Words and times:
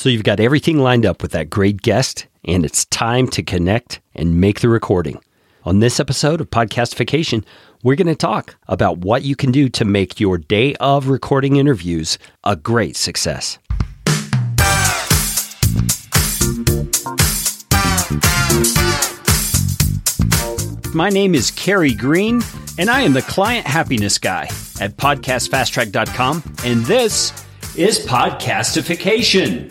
So 0.00 0.08
you've 0.08 0.24
got 0.24 0.40
everything 0.40 0.78
lined 0.78 1.04
up 1.04 1.20
with 1.20 1.32
that 1.32 1.50
great 1.50 1.82
guest, 1.82 2.26
and 2.42 2.64
it's 2.64 2.86
time 2.86 3.28
to 3.28 3.42
connect 3.42 4.00
and 4.14 4.40
make 4.40 4.60
the 4.60 4.70
recording. 4.70 5.20
On 5.64 5.80
this 5.80 6.00
episode 6.00 6.40
of 6.40 6.48
Podcastification, 6.48 7.44
we're 7.82 7.96
going 7.96 8.06
to 8.06 8.14
talk 8.14 8.56
about 8.66 8.96
what 8.96 9.24
you 9.24 9.36
can 9.36 9.52
do 9.52 9.68
to 9.68 9.84
make 9.84 10.18
your 10.18 10.38
day 10.38 10.74
of 10.76 11.08
recording 11.08 11.56
interviews 11.56 12.16
a 12.44 12.56
great 12.56 12.96
success. 12.96 13.58
My 20.94 21.10
name 21.10 21.34
is 21.34 21.50
Carey 21.50 21.92
Green, 21.92 22.40
and 22.78 22.88
I 22.88 23.02
am 23.02 23.12
the 23.12 23.20
client 23.28 23.66
happiness 23.66 24.16
guy 24.16 24.44
at 24.80 24.96
podcastfasttrack.com, 24.96 26.54
and 26.64 26.86
this 26.86 27.34
is 27.76 27.98
Podcastification. 28.06 29.70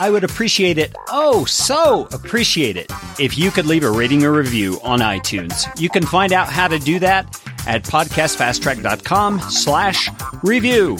I 0.00 0.10
would 0.10 0.24
appreciate 0.24 0.76
it, 0.76 0.94
oh, 1.08 1.44
so 1.44 2.08
appreciate 2.12 2.76
it, 2.76 2.90
if 3.20 3.38
you 3.38 3.50
could 3.50 3.66
leave 3.66 3.84
a 3.84 3.90
rating 3.90 4.24
or 4.24 4.32
review 4.32 4.80
on 4.82 4.98
iTunes. 5.00 5.66
You 5.80 5.88
can 5.88 6.04
find 6.04 6.32
out 6.32 6.48
how 6.48 6.66
to 6.68 6.78
do 6.78 6.98
that 6.98 7.26
at 7.66 7.84
podcastfasttrack.com 7.84 9.40
slash 9.40 10.10
review. 10.42 10.98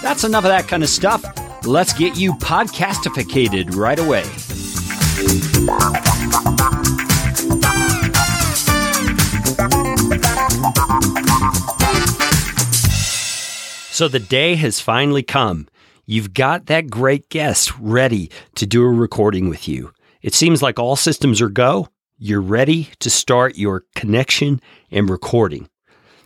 That's 0.00 0.24
enough 0.24 0.44
of 0.44 0.50
that 0.50 0.68
kind 0.68 0.82
of 0.82 0.88
stuff. 0.88 1.24
Let's 1.66 1.92
get 1.92 2.16
you 2.16 2.34
podcastificated 2.34 3.74
right 3.74 3.98
away. 3.98 4.24
So 13.90 14.06
the 14.06 14.20
day 14.20 14.54
has 14.54 14.78
finally 14.78 15.24
come. 15.24 15.66
You've 16.10 16.32
got 16.32 16.64
that 16.66 16.88
great 16.88 17.28
guest 17.28 17.70
ready 17.78 18.30
to 18.54 18.64
do 18.64 18.82
a 18.82 18.88
recording 18.88 19.50
with 19.50 19.68
you. 19.68 19.92
It 20.22 20.32
seems 20.32 20.62
like 20.62 20.78
all 20.78 20.96
systems 20.96 21.42
are 21.42 21.50
go. 21.50 21.88
You're 22.16 22.40
ready 22.40 22.88
to 23.00 23.10
start 23.10 23.58
your 23.58 23.84
connection 23.94 24.62
and 24.90 25.10
recording. 25.10 25.68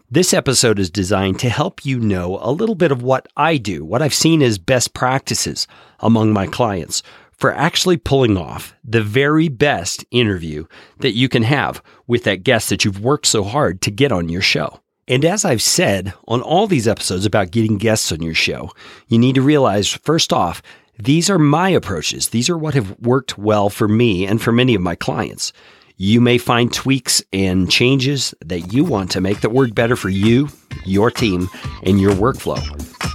This 0.09 0.33
episode 0.33 0.79
is 0.79 0.89
designed 0.89 1.41
to 1.41 1.49
help 1.49 1.85
you 1.85 1.99
know 1.99 2.39
a 2.41 2.53
little 2.53 2.77
bit 2.77 2.93
of 2.93 3.03
what 3.03 3.27
I 3.37 3.57
do, 3.57 3.85
what 3.85 4.03
I've 4.03 4.15
seen 4.15 4.41
as 4.41 4.57
best 4.57 4.95
practices 4.95 5.67
among 5.99 6.33
my 6.33 6.47
clients 6.47 7.03
for 7.33 7.53
actually 7.53 7.97
pulling 7.97 8.37
off 8.37 8.77
the 8.85 9.03
very 9.03 9.49
best 9.49 10.05
interview 10.13 10.65
that 11.01 11.17
you 11.17 11.29
can 11.29 11.43
have 11.43 11.83
with 12.07 12.23
that 12.23 12.45
guest 12.45 12.69
that 12.69 12.85
you've 12.85 13.03
worked 13.03 13.27
so 13.27 13.43
hard 13.43 13.81
to 13.81 13.91
get 13.91 14.13
on 14.13 14.29
your 14.29 14.43
show. 14.43 14.79
And 15.13 15.27
as 15.27 15.45
I've 15.45 15.61
said 15.61 16.15
on 16.27 16.41
all 16.41 16.67
these 16.67 16.89
episodes 16.89 17.27
about 17.27 17.51
getting 17.51 17.77
guests 17.77 18.13
on 18.13 18.23
your 18.23 18.33
show, 18.33 18.71
you 19.09 19.19
need 19.19 19.35
to 19.35 19.43
realize 19.43 19.87
first 19.87 20.33
off, 20.33 20.63
these 20.99 21.29
are 21.29 21.39
my 21.39 21.69
approaches. 21.69 22.31
These 22.31 22.49
are 22.49 22.57
what 22.57 22.73
have 22.73 22.99
worked 22.99 23.37
well 23.37 23.69
for 23.69 23.87
me 23.89 24.27
and 24.27 24.41
for 24.41 24.53
many 24.53 24.75
of 24.75 24.81
my 24.81 24.95
clients. 24.95 25.53
You 25.99 26.23
may 26.23 26.39
find 26.39 26.73
tweaks 26.73 27.23
and 27.31 27.71
changes 27.71 28.35
that 28.41 28.73
you 28.73 28.85
want 28.85 29.11
to 29.11 29.21
make 29.21 29.43
that 29.43 29.51
work 29.51 29.75
better 29.75 29.97
for 29.97 30.09
you, 30.09 30.49
your 30.87 31.11
team, 31.11 31.47
and 31.83 32.01
your 32.01 32.13
workflow. 32.13 32.63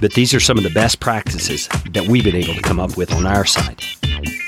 But 0.00 0.12
these 0.12 0.32
are 0.32 0.38
some 0.38 0.56
of 0.56 0.62
the 0.62 0.70
best 0.70 1.00
practices 1.00 1.66
that 1.90 2.06
we've 2.06 2.22
been 2.22 2.36
able 2.36 2.54
to 2.54 2.62
come 2.62 2.78
up 2.78 2.96
with 2.96 3.12
on 3.12 3.26
our 3.26 3.44
side. 3.44 3.82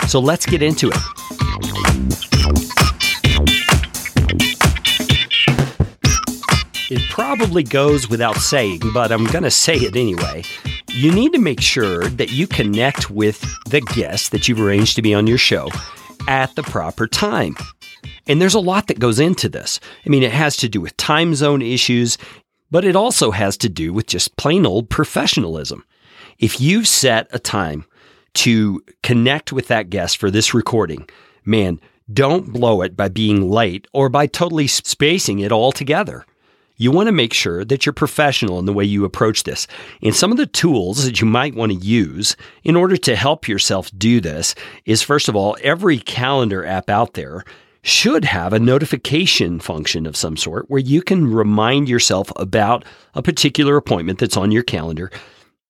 So 0.07 0.21
let's 0.21 0.47
get 0.47 0.63
into 0.63 0.89
it. 0.91 1.20
Probably 7.21 7.63
goes 7.63 8.09
without 8.09 8.37
saying, 8.37 8.81
but 8.95 9.13
I'm 9.13 9.27
going 9.27 9.45
to 9.45 9.51
say 9.51 9.77
it 9.77 9.95
anyway. 9.95 10.43
You 10.89 11.13
need 11.13 11.35
to 11.35 11.39
make 11.39 11.61
sure 11.61 12.05
that 12.09 12.33
you 12.33 12.47
connect 12.47 13.11
with 13.11 13.43
the 13.67 13.83
guest 13.83 14.33
that 14.33 14.49
you've 14.49 14.59
arranged 14.59 14.97
to 14.97 15.03
be 15.03 15.13
on 15.13 15.27
your 15.27 15.37
show 15.37 15.69
at 16.29 16.55
the 16.55 16.63
proper 16.63 17.07
time. 17.07 17.57
And 18.27 18.41
there's 18.41 18.55
a 18.55 18.59
lot 18.59 18.87
that 18.87 18.99
goes 18.99 19.21
into 19.21 19.51
this. 19.51 19.81
I 20.07 20.09
mean, 20.09 20.23
it 20.23 20.33
has 20.33 20.57
to 20.57 20.69
do 20.71 20.81
with 20.81 20.97
time 20.97 21.35
zone 21.35 21.61
issues, 21.61 22.17
but 22.71 22.87
it 22.87 22.97
also 22.97 23.33
has 23.33 23.59
to 23.59 23.69
do 23.69 23.93
with 23.93 24.07
just 24.07 24.39
plain 24.39 24.65
old 24.65 24.89
professionalism. 24.89 25.85
If 26.39 26.59
you've 26.59 26.89
set 26.89 27.29
a 27.35 27.39
time 27.39 27.85
to 28.37 28.83
connect 29.03 29.53
with 29.53 29.69
that 29.69 29.91
guest 29.91 30.17
for 30.17 30.31
this 30.31 30.55
recording, 30.55 31.07
man, 31.45 31.83
don't 32.11 32.51
blow 32.51 32.81
it 32.81 32.97
by 32.97 33.11
being 33.11 33.51
late 33.51 33.87
or 33.93 34.09
by 34.09 34.27
totally 34.27 34.69
spacing 34.69 35.41
it 35.41 35.53
all 35.53 35.71
together 35.71 36.25
you 36.81 36.91
want 36.91 37.09
to 37.09 37.13
make 37.13 37.35
sure 37.35 37.63
that 37.63 37.85
you're 37.85 37.93
professional 37.93 38.59
in 38.59 38.65
the 38.65 38.73
way 38.73 38.85
you 38.85 39.05
approach 39.05 39.43
this. 39.43 39.67
And 40.03 40.17
some 40.17 40.31
of 40.31 40.39
the 40.39 40.47
tools 40.47 41.05
that 41.05 41.21
you 41.21 41.27
might 41.27 41.55
want 41.55 41.73
to 41.73 41.79
use 41.79 42.37
in 42.65 42.75
order 42.75 42.97
to 42.97 43.15
help 43.15 43.47
yourself 43.47 43.91
do 43.99 44.19
this 44.19 44.55
is 44.87 45.03
first 45.03 45.29
of 45.29 45.37
all, 45.37 45.59
every 45.63 45.99
calendar 45.99 46.65
app 46.65 46.89
out 46.89 47.13
there 47.13 47.45
should 47.83 48.25
have 48.25 48.55
a 48.55 48.59
notification 48.59 49.61
function 49.61 50.07
of 50.07 50.17
some 50.17 50.39
sort 50.39 50.71
where 50.71 50.81
you 50.81 51.03
can 51.03 51.31
remind 51.31 51.87
yourself 51.87 52.33
about 52.37 52.87
a 53.13 53.23
particular 53.23 53.77
appointment 53.77 54.19
that's 54.19 54.39
on 54.39 54.51
your 54.51 54.63
calendar 54.63 55.11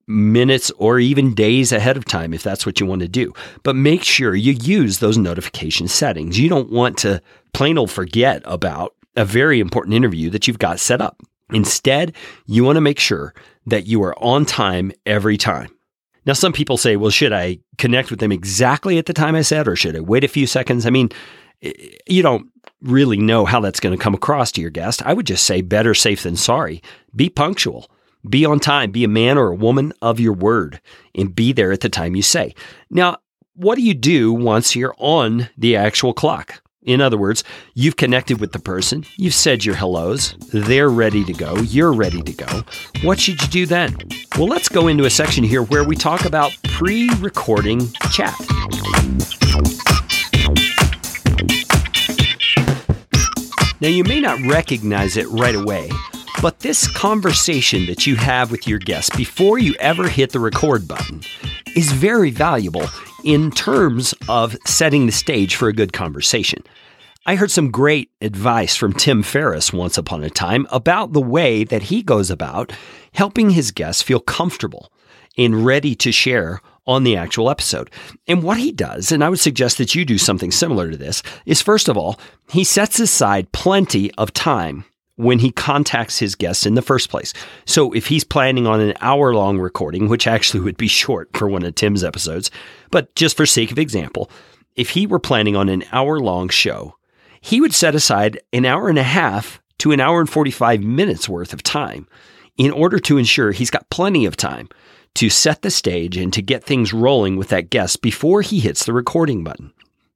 minutes 0.07 0.71
or 0.79 1.01
even 1.01 1.35
days 1.35 1.73
ahead 1.73 1.97
of 1.97 2.05
time 2.05 2.33
if 2.33 2.45
that's 2.45 2.65
what 2.65 2.79
you 2.79 2.87
want 2.87 3.03
to 3.03 3.09
do. 3.09 3.33
But 3.65 3.75
make 3.75 4.05
sure 4.05 4.37
you 4.37 4.53
use 4.53 5.01
those 5.01 5.19
notification 5.19 5.89
settings. 5.89 6.39
You 6.39 6.49
don't 6.49 6.71
want 6.71 6.99
to 6.99 7.21
plain 7.53 7.79
old 7.79 7.91
forget 7.91 8.43
about 8.45 8.95
a 9.17 9.25
very 9.25 9.61
important 9.61 9.95
interview 9.95 10.31
that 10.31 10.47
you've 10.47 10.59
got 10.59 10.81
set 10.81 11.01
up. 11.01 11.21
Instead, 11.53 12.15
you 12.47 12.65
want 12.65 12.77
to 12.77 12.81
make 12.81 12.99
sure 12.99 13.35
that 13.67 13.87
you 13.87 14.03
are 14.03 14.17
on 14.23 14.47
time 14.47 14.93
every 15.05 15.37
time. 15.37 15.69
Now, 16.27 16.35
some 16.35 16.53
people 16.53 16.77
say, 16.77 16.97
well, 16.97 17.11
should 17.11 17.33
I 17.33 17.59
connect 17.79 18.11
with 18.11 18.21
them 18.21 18.31
exactly 18.31 18.99
at 18.99 19.07
the 19.07 19.13
time 19.13 19.35
I 19.35 19.43
said, 19.43 19.67
or 19.67 19.75
should 19.75 19.97
I 19.97 20.01
wait 20.01 20.23
a 20.23 20.29
few 20.29 20.47
seconds? 20.47 20.87
I 20.87 20.91
mean, 20.91 21.11
you 22.07 22.23
don't 22.23 22.49
really 22.83 23.17
know 23.17 23.45
how 23.45 23.61
that's 23.61 23.81
going 23.81 23.97
to 23.97 24.03
come 24.03 24.15
across 24.15 24.53
to 24.53 24.61
your 24.61 24.71
guest. 24.71 25.03
I 25.05 25.13
would 25.13 25.27
just 25.27 25.45
say 25.45 25.61
better 25.61 25.95
safe 25.95 26.23
than 26.23 26.37
sorry. 26.37 26.83
Be 27.15 27.29
punctual, 27.29 27.91
be 28.29 28.45
on 28.45 28.61
time, 28.61 28.91
be 28.91 29.05
a 29.05 29.09
man 29.09 29.39
or 29.39 29.49
a 29.49 29.57
woman 29.57 29.93
of 30.03 30.21
your 30.21 30.33
word, 30.33 30.81
and 31.15 31.35
be 31.35 31.53
there 31.53 31.73
at 31.73 31.81
the 31.81 31.89
time 31.89 32.15
you 32.15 32.23
say. 32.23 32.55
Now, 32.91 33.19
what 33.55 33.75
do 33.75 33.83
you 33.83 33.95
do 33.95 34.33
once 34.33 34.77
you're 34.77 34.95
on 34.99 35.49
the 35.57 35.77
actual 35.77 36.15
clock? 36.15 36.63
In 36.83 37.03
other 37.03 37.19
words, 37.19 37.45
you've 37.75 37.97
connected 37.97 38.41
with 38.41 38.53
the 38.53 38.59
person, 38.59 39.05
you've 39.17 39.35
said 39.35 39.67
your 39.67 39.75
hellos, 39.75 40.35
they're 40.51 40.89
ready 40.89 41.23
to 41.25 41.33
go, 41.35 41.57
you're 41.57 41.93
ready 41.93 42.23
to 42.23 42.33
go. 42.33 42.63
What 43.03 43.21
should 43.21 43.43
you 43.43 43.49
do 43.49 43.67
then? 43.67 43.95
Well, 44.39 44.47
let's 44.49 44.71
go 44.71 44.89
into 44.89 45.05
a 45.05 45.11
section 45.11 45.45
here 45.45 45.63
where 45.63 45.85
we 45.85 45.95
talk 45.95 46.25
about 46.25 46.57
pre 46.65 47.11
recording 47.19 47.87
chat. 48.13 48.35
Now, 53.83 53.89
you 53.89 54.05
may 54.05 54.21
not 54.21 54.41
recognize 54.47 55.19
it 55.19 55.29
right 55.29 55.55
away, 55.55 55.91
but 56.41 56.61
this 56.61 56.89
conversation 56.89 57.85
that 57.87 58.07
you 58.07 58.17
have 58.17 58.51
with 58.51 58.67
your 58.67 58.79
guest 58.79 59.15
before 59.19 59.59
you 59.59 59.75
ever 59.81 60.09
hit 60.09 60.33
the 60.33 60.41
record 60.41 60.89
button 60.89 61.21
is 61.77 61.93
very 61.93 62.31
valuable 62.31 62.87
in 63.25 63.51
terms 63.51 64.15
of 64.29 64.57
setting 64.67 65.07
the 65.07 65.13
stage 65.13 65.55
for 65.55 65.69
a 65.69 65.73
good 65.73 65.93
conversation. 65.93 66.63
I 67.27 67.35
heard 67.35 67.51
some 67.51 67.71
great 67.71 68.11
advice 68.23 68.77
from 68.77 68.95
Tim 68.95 69.23
Ferriss 69.23 69.73
once 69.73 69.99
upon 69.99 70.25
a 70.25 70.31
time 70.31 70.67
about 70.71 71.13
the 71.13 71.21
way 71.21 71.65
that 71.65 71.83
he 71.85 72.03
goes 72.03 72.31
about 72.31 72.73
helping 73.13 73.51
his 73.51 73.73
guests 73.73 74.03
feel 74.03 74.21
comfortable 74.21 74.91
and 75.37 75.65
ready 75.65 75.95
to 75.97 76.13
share 76.13 76.61
on 76.87 77.05
the 77.05 77.17
actual 77.17 77.51
episode. 77.51 77.91
And 78.27 78.43
what 78.43 78.59
he 78.59 78.73
does, 78.73 79.13
and 79.13 79.23
I 79.23 79.29
would 79.29 79.39
suggest 79.39 79.79
that 79.79 79.95
you 79.95 80.05
do 80.05 80.19
something 80.19 80.51
similar 80.51 80.91
to 80.91 80.97
this, 80.97 81.23
is 81.47 81.63
first 81.63 81.89
of 81.89 81.97
all, 81.97 82.19
he 82.51 82.65
sets 82.65 82.99
aside 82.99 83.53
plenty 83.53 84.11
of 84.15 84.33
time 84.33 84.85
when 85.21 85.39
he 85.39 85.53
contacts 85.53 86.19
his 86.19 86.35
guests 86.35 86.67
in 86.67 86.75
the 86.75 86.83
first 86.83 87.11
place. 87.11 87.33
So 87.67 87.93
if 87.93 88.07
he's 88.07 88.25
planning 88.25 88.67
on 88.67 88.81
an 88.81 88.95
hour 89.01 89.35
long 89.35 89.59
recording, 89.59 90.09
which 90.09 90.27
actually 90.27 90.61
would 90.61 90.77
be 90.77 90.89
short 90.89 91.29
for 91.37 91.49
one 91.49 91.65
of 91.65 91.75
Tim's 91.75 92.03
episodes, 92.03 92.51
but 92.91 93.15
just 93.15 93.37
for 93.37 93.47
sake 93.47 93.71
of 93.71 93.79
example, 93.79 94.31
if 94.77 94.91
he 94.91 95.07
were 95.07 95.19
planning 95.19 95.57
on 95.57 95.69
an 95.69 95.85
hour 95.93 96.19
long 96.19 96.49
show, 96.49 96.97
he 97.41 97.61
would 97.61 97.75
set 97.75 97.95
aside 97.95 98.41
an 98.53 98.65
hour 98.65 98.89
and 98.89 98.99
a 98.99 99.03
half 99.03 99.61
to 99.79 99.93
an 99.93 100.01
hour 100.01 100.21
and 100.21 100.29
45 100.29 100.83
minutes 100.83 101.29
worth 101.29 101.53
of 101.53 101.63
time 101.63 102.07
in 102.57 102.71
order 102.71 102.99
to 102.99 103.19
ensure 103.19 103.53
he's 103.53 103.71
got 103.71 103.89
plenty 103.91 104.27
of 104.27 104.37
time 104.37 104.69
to 105.15 105.31
set 105.31 105.63
the 105.63 105.71
stage 105.71 106.17
and 106.17 106.33
to 106.33 106.43
get 106.43 106.65
things 106.65 106.93
rolling 106.93 107.37
with 107.37 107.49
that 107.49 107.71
guest 107.71 108.01
before 108.03 108.43
he 108.43 108.61
hits 108.61 108.85
the 108.85 108.93
recording 108.93 109.43
button. 109.43 109.73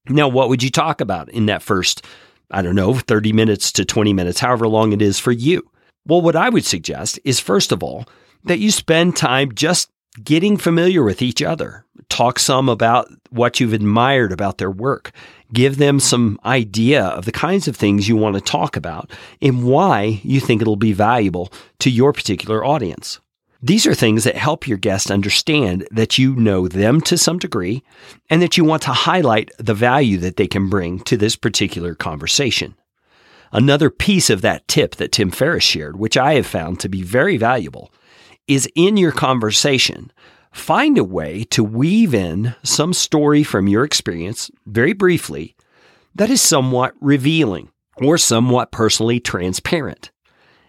Now, 0.09 0.29
what 0.29 0.49
would 0.51 0.63
you 0.63 0.71
talk 0.71 1.01
about 1.01 1.31
in 1.31 1.47
that 1.47 1.63
first, 1.63 2.05
I 2.51 2.63
don't 2.63 2.75
know, 2.75 2.95
30 2.95 3.33
minutes 3.33 3.73
to 3.73 3.85
20 3.85 4.13
minutes, 4.13 4.41
however 4.41 4.69
long 4.69 4.93
it 4.93 5.03
is 5.03 5.19
for 5.19 5.33
you? 5.33 5.69
Well, 6.07 6.21
what 6.21 6.37
I 6.37 6.49
would 6.49 6.65
suggest 6.65 7.19
is 7.25 7.41
first 7.41 7.73
of 7.73 7.83
all, 7.83 8.07
that 8.45 8.59
you 8.59 8.71
spend 8.71 9.17
time 9.17 9.55
just 9.55 9.91
getting 10.23 10.57
familiar 10.57 11.03
with 11.03 11.23
each 11.23 11.43
other. 11.43 11.85
Talk 12.09 12.39
some 12.39 12.69
about 12.69 13.09
what 13.31 13.59
you've 13.59 13.73
admired 13.73 14.33
about 14.33 14.59
their 14.59 14.71
work. 14.71 15.11
Give 15.53 15.77
them 15.77 15.99
some 15.99 16.39
idea 16.45 17.05
of 17.05 17.25
the 17.25 17.33
kinds 17.33 17.67
of 17.67 17.77
things 17.77 18.09
you 18.09 18.17
want 18.17 18.35
to 18.37 18.41
talk 18.41 18.77
about 18.77 19.11
and 19.41 19.65
why 19.65 20.21
you 20.23 20.41
think 20.41 20.61
it'll 20.61 20.77
be 20.77 20.93
valuable 20.93 21.53
to 21.81 21.91
your 21.91 22.13
particular 22.13 22.65
audience. 22.65 23.19
These 23.67 23.87
are 23.87 23.95
things 23.95 24.25
that 24.25 24.37
help 24.37 24.69
your 24.69 24.77
guest 24.77 25.11
understand 25.11 25.89
that 25.91 26.19
you 26.19 26.37
know 26.37 26.69
them 26.69 27.01
to 27.01 27.17
some 27.17 27.39
degree 27.39 27.83
and 28.29 28.43
that 28.43 28.59
you 28.59 28.65
want 28.65 28.83
to 28.83 28.91
highlight 28.91 29.53
the 29.57 29.73
value 29.73 30.19
that 30.19 30.37
they 30.37 30.47
can 30.47 30.69
bring 30.69 31.01
to 31.05 31.17
this 31.17 31.35
particular 31.35 31.95
conversation. 31.95 32.75
Another 33.53 33.89
piece 33.89 34.29
of 34.29 34.43
that 34.43 34.69
tip 34.69 34.97
that 34.97 35.13
Tim 35.13 35.31
Ferriss 35.31 35.65
shared, 35.65 35.99
which 35.99 36.19
I 36.19 36.35
have 36.35 36.45
found 36.45 36.79
to 36.81 36.91
be 36.91 37.03
very 37.03 37.39
valuable, 37.39 37.91
is 38.47 38.69
in 38.75 38.99
your 38.99 39.13
conversation. 39.13 40.13
Find 40.53 40.99
a 40.99 41.03
way 41.03 41.45
to 41.45 41.65
weave 41.65 42.13
in 42.13 42.55
some 42.63 42.93
story 42.93 43.43
from 43.43 43.67
your 43.67 43.83
experience, 43.83 44.51
very 44.67 44.93
briefly, 44.93 45.57
that 46.15 46.29
is 46.29 46.43
somewhat 46.43 46.93
revealing 47.01 47.71
or 47.97 48.19
somewhat 48.19 48.73
personally 48.73 49.21
transparent. 49.21 50.11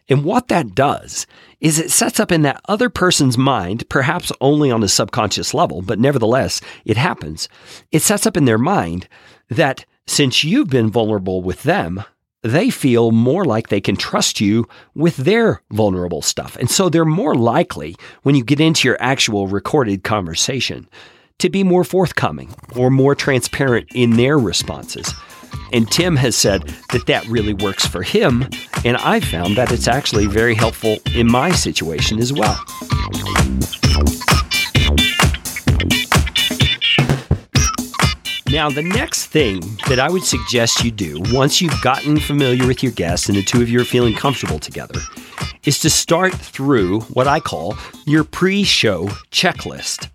And 0.07 0.23
what 0.23 0.49
that 0.49 0.75
does 0.75 1.25
is 1.59 1.79
it 1.79 1.89
sets 1.89 2.19
up 2.19 2.31
in 2.31 2.43
that 2.43 2.61
other 2.67 2.89
person's 2.89 3.37
mind, 3.37 3.89
perhaps 3.89 4.31
only 4.39 4.69
on 4.69 4.83
a 4.83 4.87
subconscious 4.87 5.53
level, 5.53 5.81
but 5.81 5.99
nevertheless, 5.99 6.61
it 6.85 6.97
happens. 6.97 7.49
It 7.91 8.01
sets 8.01 8.27
up 8.27 8.37
in 8.37 8.45
their 8.45 8.59
mind 8.59 9.07
that 9.49 9.85
since 10.05 10.43
you've 10.43 10.69
been 10.69 10.91
vulnerable 10.91 11.41
with 11.41 11.63
them, 11.63 12.03
they 12.43 12.69
feel 12.69 13.11
more 13.11 13.43
like 13.43 13.69
they 13.69 13.81
can 13.81 13.95
trust 13.95 14.39
you 14.39 14.67
with 14.93 15.17
their 15.17 15.63
vulnerable 15.71 16.21
stuff. 16.21 16.55
And 16.57 16.69
so 16.69 16.89
they're 16.89 17.03
more 17.03 17.33
likely, 17.33 17.95
when 18.21 18.35
you 18.35 18.43
get 18.43 18.59
into 18.59 18.87
your 18.87 18.97
actual 18.99 19.47
recorded 19.47 20.03
conversation, 20.03 20.87
to 21.39 21.49
be 21.49 21.63
more 21.63 21.83
forthcoming 21.83 22.53
or 22.75 22.91
more 22.91 23.15
transparent 23.15 23.87
in 23.95 24.11
their 24.11 24.37
responses. 24.37 25.11
And 25.75 25.91
Tim 25.91 26.15
has 26.15 26.37
said 26.37 26.61
that 26.93 27.05
that 27.07 27.27
really 27.27 27.53
works 27.53 27.85
for 27.85 28.01
him. 28.01 28.47
And 28.85 28.95
I 28.95 29.19
found 29.19 29.57
that 29.57 29.73
it's 29.73 29.89
actually 29.89 30.25
very 30.25 30.55
helpful 30.55 30.99
in 31.13 31.29
my 31.29 31.51
situation 31.51 32.17
as 32.17 32.31
well. 32.31 32.57
Now, 38.49 38.69
the 38.69 38.89
next 38.95 39.25
thing 39.25 39.59
that 39.89 39.99
I 39.99 40.09
would 40.09 40.23
suggest 40.23 40.81
you 40.81 40.91
do 40.91 41.21
once 41.33 41.61
you've 41.61 41.81
gotten 41.81 42.21
familiar 42.21 42.65
with 42.65 42.81
your 42.81 42.93
guests 42.93 43.27
and 43.27 43.37
the 43.37 43.43
two 43.43 43.61
of 43.61 43.67
you 43.67 43.81
are 43.81 43.83
feeling 43.83 44.13
comfortable 44.13 44.59
together 44.59 45.01
is 45.65 45.79
to 45.79 45.89
start 45.89 46.33
through 46.33 47.01
what 47.01 47.27
I 47.27 47.41
call 47.41 47.75
your 48.05 48.23
pre 48.23 48.63
show 48.63 49.07
checklist. 49.29 50.07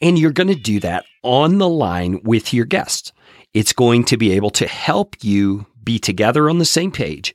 And 0.00 0.16
you're 0.16 0.30
going 0.30 0.46
to 0.46 0.54
do 0.54 0.78
that 0.80 1.04
on 1.24 1.58
the 1.58 1.68
line 1.68 2.20
with 2.22 2.54
your 2.54 2.64
guests. 2.64 3.10
It's 3.52 3.72
going 3.72 4.04
to 4.04 4.16
be 4.16 4.32
able 4.32 4.50
to 4.50 4.66
help 4.66 5.16
you 5.22 5.66
be 5.82 5.98
together 5.98 6.48
on 6.48 6.58
the 6.58 6.64
same 6.64 6.92
page 6.92 7.34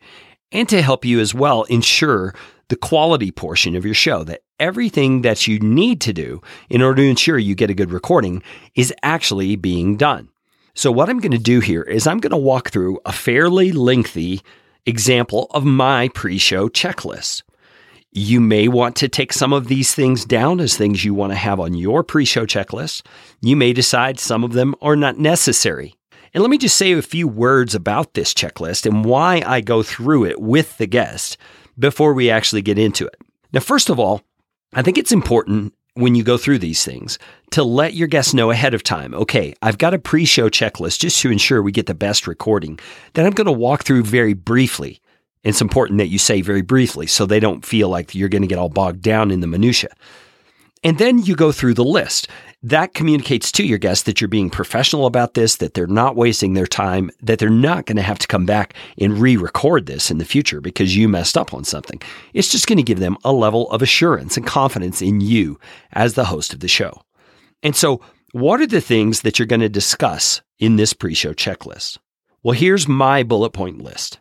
and 0.52 0.70
to 0.70 0.82
help 0.82 1.04
you 1.04 1.20
as 1.20 1.34
well 1.34 1.64
ensure 1.64 2.34
the 2.70 2.76
quality 2.76 3.32
portion 3.32 3.76
of 3.76 3.86
your 3.86 3.94
show 3.94 4.24
that 4.24 4.42
everything 4.60 5.22
that 5.22 5.48
you 5.48 5.60
need 5.60 6.02
to 6.02 6.14
do 6.14 6.42
in 6.70 6.82
order 6.82 7.02
to 7.02 7.10
ensure 7.10 7.38
you 7.38 7.56
get 7.56 7.70
a 7.70 7.76
good 7.76 7.92
recording 7.92 8.42
is 8.76 8.94
actually 9.04 9.56
being 9.56 9.98
done. 9.98 10.30
So, 10.74 10.92
what 10.92 11.10
I'm 11.10 11.20
going 11.20 11.32
to 11.32 11.38
do 11.38 11.60
here 11.60 11.84
is 11.84 12.08
I'm 12.08 12.20
going 12.20 12.32
to 12.32 12.38
walk 12.38 12.70
through 12.70 13.00
a 13.06 13.12
fairly 13.12 13.72
lengthy 13.72 14.42
example 14.86 15.48
of 15.52 15.64
my 15.66 16.10
pre 16.10 16.38
show 16.38 16.70
checklist. 16.70 17.44
You 18.12 18.40
may 18.40 18.68
want 18.68 18.96
to 18.98 19.10
take 19.10 19.34
some 19.34 19.52
of 19.52 19.68
these 19.68 19.94
things 19.94 20.24
down 20.24 20.62
as 20.62 20.78
things 20.78 21.04
you 21.04 21.14
want 21.14 21.34
to 21.34 21.38
have 21.38 21.60
on 21.60 21.74
your 21.74 22.04
pre 22.04 22.26
show 22.26 22.46
checklist. 22.46 23.06
You 23.42 23.56
may 23.56 23.74
decide 23.74 24.20
some 24.20 24.44
of 24.44 24.54
them 24.54 24.76
are 24.82 24.96
not 24.96 25.18
necessary. 25.18 25.96
And 26.36 26.42
let 26.42 26.52
me 26.52 26.58
just 26.58 26.76
say 26.76 26.92
a 26.92 27.02
few 27.02 27.30
words 27.30 27.74
about 27.76 28.14
this 28.14 28.34
checklist 28.34 28.86
and 28.86 29.06
why 29.06 29.42
I 29.46 29.62
go 29.62 29.82
through 29.82 30.26
it 30.26 30.42
with 30.42 30.78
the 30.78 30.86
guest 30.86 31.38
before 31.80 32.14
we 32.14 32.30
actually 32.30 32.62
get 32.62 32.78
into 32.78 33.06
it. 33.06 33.16
Now, 33.54 33.62
first 33.62 33.90
of 33.90 34.02
all, 34.02 34.22
I 34.74 34.82
think 34.82 34.98
it's 34.98 35.14
important 35.14 35.74
when 35.94 36.14
you 36.14 36.26
go 36.26 36.38
through 36.38 36.60
these 36.60 36.84
things 36.84 37.18
to 37.52 37.64
let 37.64 37.94
your 37.94 38.10
guests 38.10 38.34
know 38.34 38.52
ahead 38.52 38.74
of 38.74 38.84
time 38.84 39.14
okay, 39.14 39.54
I've 39.62 39.78
got 39.78 39.94
a 39.94 39.98
pre 39.98 40.26
show 40.26 40.50
checklist 40.50 41.00
just 41.00 41.22
to 41.22 41.32
ensure 41.32 41.62
we 41.62 41.72
get 41.72 41.86
the 41.86 41.96
best 41.96 42.28
recording 42.28 42.80
that 43.14 43.26
I'm 43.26 43.32
going 43.32 43.46
to 43.46 43.54
walk 43.54 43.86
through 43.86 44.04
very 44.04 44.34
briefly. 44.34 45.00
It's 45.46 45.62
important 45.62 46.00
that 46.00 46.10
you 46.10 46.20
say 46.20 46.42
very 46.42 46.64
briefly 46.64 47.08
so 47.08 47.26
they 47.26 47.40
don't 47.40 47.66
feel 47.66 47.88
like 47.88 48.14
you're 48.14 48.28
going 48.28 48.42
to 48.42 48.48
get 48.50 48.60
all 48.60 48.68
bogged 48.68 49.02
down 49.02 49.32
in 49.32 49.40
the 49.40 49.48
minutia. 49.48 49.92
And 50.84 50.98
then 50.98 51.18
you 51.20 51.36
go 51.36 51.54
through 51.54 51.76
the 51.76 51.84
list 51.86 52.28
that 52.64 52.94
communicates 52.94 53.52
to 53.54 53.66
your 53.66 53.78
guests 53.78 54.04
that 54.04 54.20
you're 54.20 54.28
being 54.28 54.50
professional 54.50 55.06
about 55.06 55.34
this, 55.34 55.58
that 55.58 55.74
they're 55.74 55.88
not 55.88 56.16
wasting 56.16 56.54
their 56.54 56.66
time, 56.66 57.12
that 57.22 57.40
they're 57.40 57.50
not 57.50 57.86
going 57.86 57.98
to 57.98 58.02
have 58.02 58.20
to 58.20 58.28
come 58.28 58.46
back 58.46 58.74
and 58.98 59.20
re 59.20 59.38
record 59.38 59.86
this 59.86 60.10
in 60.10 60.18
the 60.18 60.26
future 60.26 60.62
because 60.62 60.96
you 60.96 61.08
messed 61.08 61.38
up 61.38 61.54
on 61.54 61.64
something. 61.64 62.02
It's 62.34 62.52
just 62.52 62.68
going 62.68 62.78
to 62.78 62.84
give 62.84 63.00
them 63.00 63.18
a 63.24 63.32
level 63.32 63.70
of 63.72 63.82
assurance 63.82 64.38
and 64.38 64.48
confidence 64.48 65.02
in 65.02 65.22
you 65.22 65.60
as 65.94 66.14
the 66.14 66.26
host 66.26 66.54
of 66.54 66.60
the 66.60 66.68
show. 66.68 67.02
And 67.62 67.76
so, 67.76 68.02
what 68.32 68.60
are 68.60 68.68
the 68.68 68.82
things 68.82 69.22
that 69.22 69.40
you're 69.40 69.46
going 69.46 69.62
to 69.62 69.70
discuss 69.70 70.42
in 70.60 70.76
this 70.76 70.94
pre 70.94 71.14
show 71.14 71.34
checklist? 71.34 72.00
Well, 72.44 72.56
here's 72.56 72.88
my 72.88 73.24
bullet 73.24 73.52
point 73.52 73.82
list. 73.82 74.20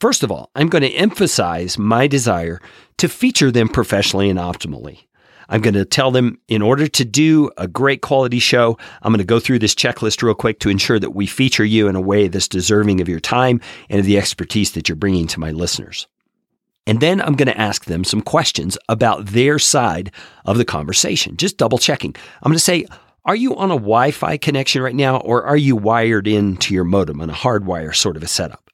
First 0.00 0.22
of 0.22 0.32
all, 0.32 0.50
I'm 0.54 0.68
going 0.68 0.82
to 0.82 0.88
emphasize 0.88 1.76
my 1.76 2.06
desire 2.06 2.60
to 2.98 3.08
feature 3.08 3.50
them 3.50 3.68
professionally 3.68 4.30
and 4.30 4.38
optimally. 4.38 5.00
I'm 5.50 5.60
going 5.60 5.74
to 5.74 5.84
tell 5.84 6.10
them 6.10 6.38
in 6.48 6.62
order 6.62 6.86
to 6.88 7.04
do 7.04 7.50
a 7.58 7.68
great 7.68 8.00
quality 8.00 8.38
show, 8.38 8.78
I'm 9.02 9.12
going 9.12 9.18
to 9.18 9.24
go 9.24 9.40
through 9.40 9.58
this 9.58 9.74
checklist 9.74 10.22
real 10.22 10.34
quick 10.34 10.60
to 10.60 10.70
ensure 10.70 10.98
that 10.98 11.14
we 11.14 11.26
feature 11.26 11.64
you 11.64 11.88
in 11.88 11.96
a 11.96 12.00
way 12.00 12.28
that's 12.28 12.48
deserving 12.48 13.00
of 13.00 13.08
your 13.08 13.20
time 13.20 13.60
and 13.90 13.98
of 14.00 14.06
the 14.06 14.16
expertise 14.16 14.72
that 14.72 14.88
you're 14.88 14.96
bringing 14.96 15.26
to 15.26 15.40
my 15.40 15.50
listeners. 15.50 16.06
And 16.86 17.00
then 17.00 17.20
I'm 17.20 17.34
going 17.34 17.48
to 17.48 17.60
ask 17.60 17.84
them 17.84 18.04
some 18.04 18.22
questions 18.22 18.78
about 18.88 19.26
their 19.26 19.58
side 19.58 20.12
of 20.46 20.56
the 20.56 20.64
conversation, 20.64 21.36
just 21.36 21.58
double 21.58 21.78
checking. 21.78 22.14
I'm 22.42 22.50
going 22.50 22.56
to 22.56 22.60
say, 22.60 22.86
are 23.24 23.36
you 23.36 23.54
on 23.56 23.70
a 23.70 23.74
Wi 23.74 24.12
Fi 24.12 24.38
connection 24.38 24.82
right 24.82 24.94
now, 24.94 25.18
or 25.18 25.44
are 25.44 25.56
you 25.56 25.76
wired 25.76 26.26
into 26.26 26.72
your 26.72 26.84
modem 26.84 27.20
on 27.20 27.28
a 27.28 27.34
hardwire 27.34 27.94
sort 27.94 28.16
of 28.16 28.22
a 28.22 28.28
setup? 28.28 28.70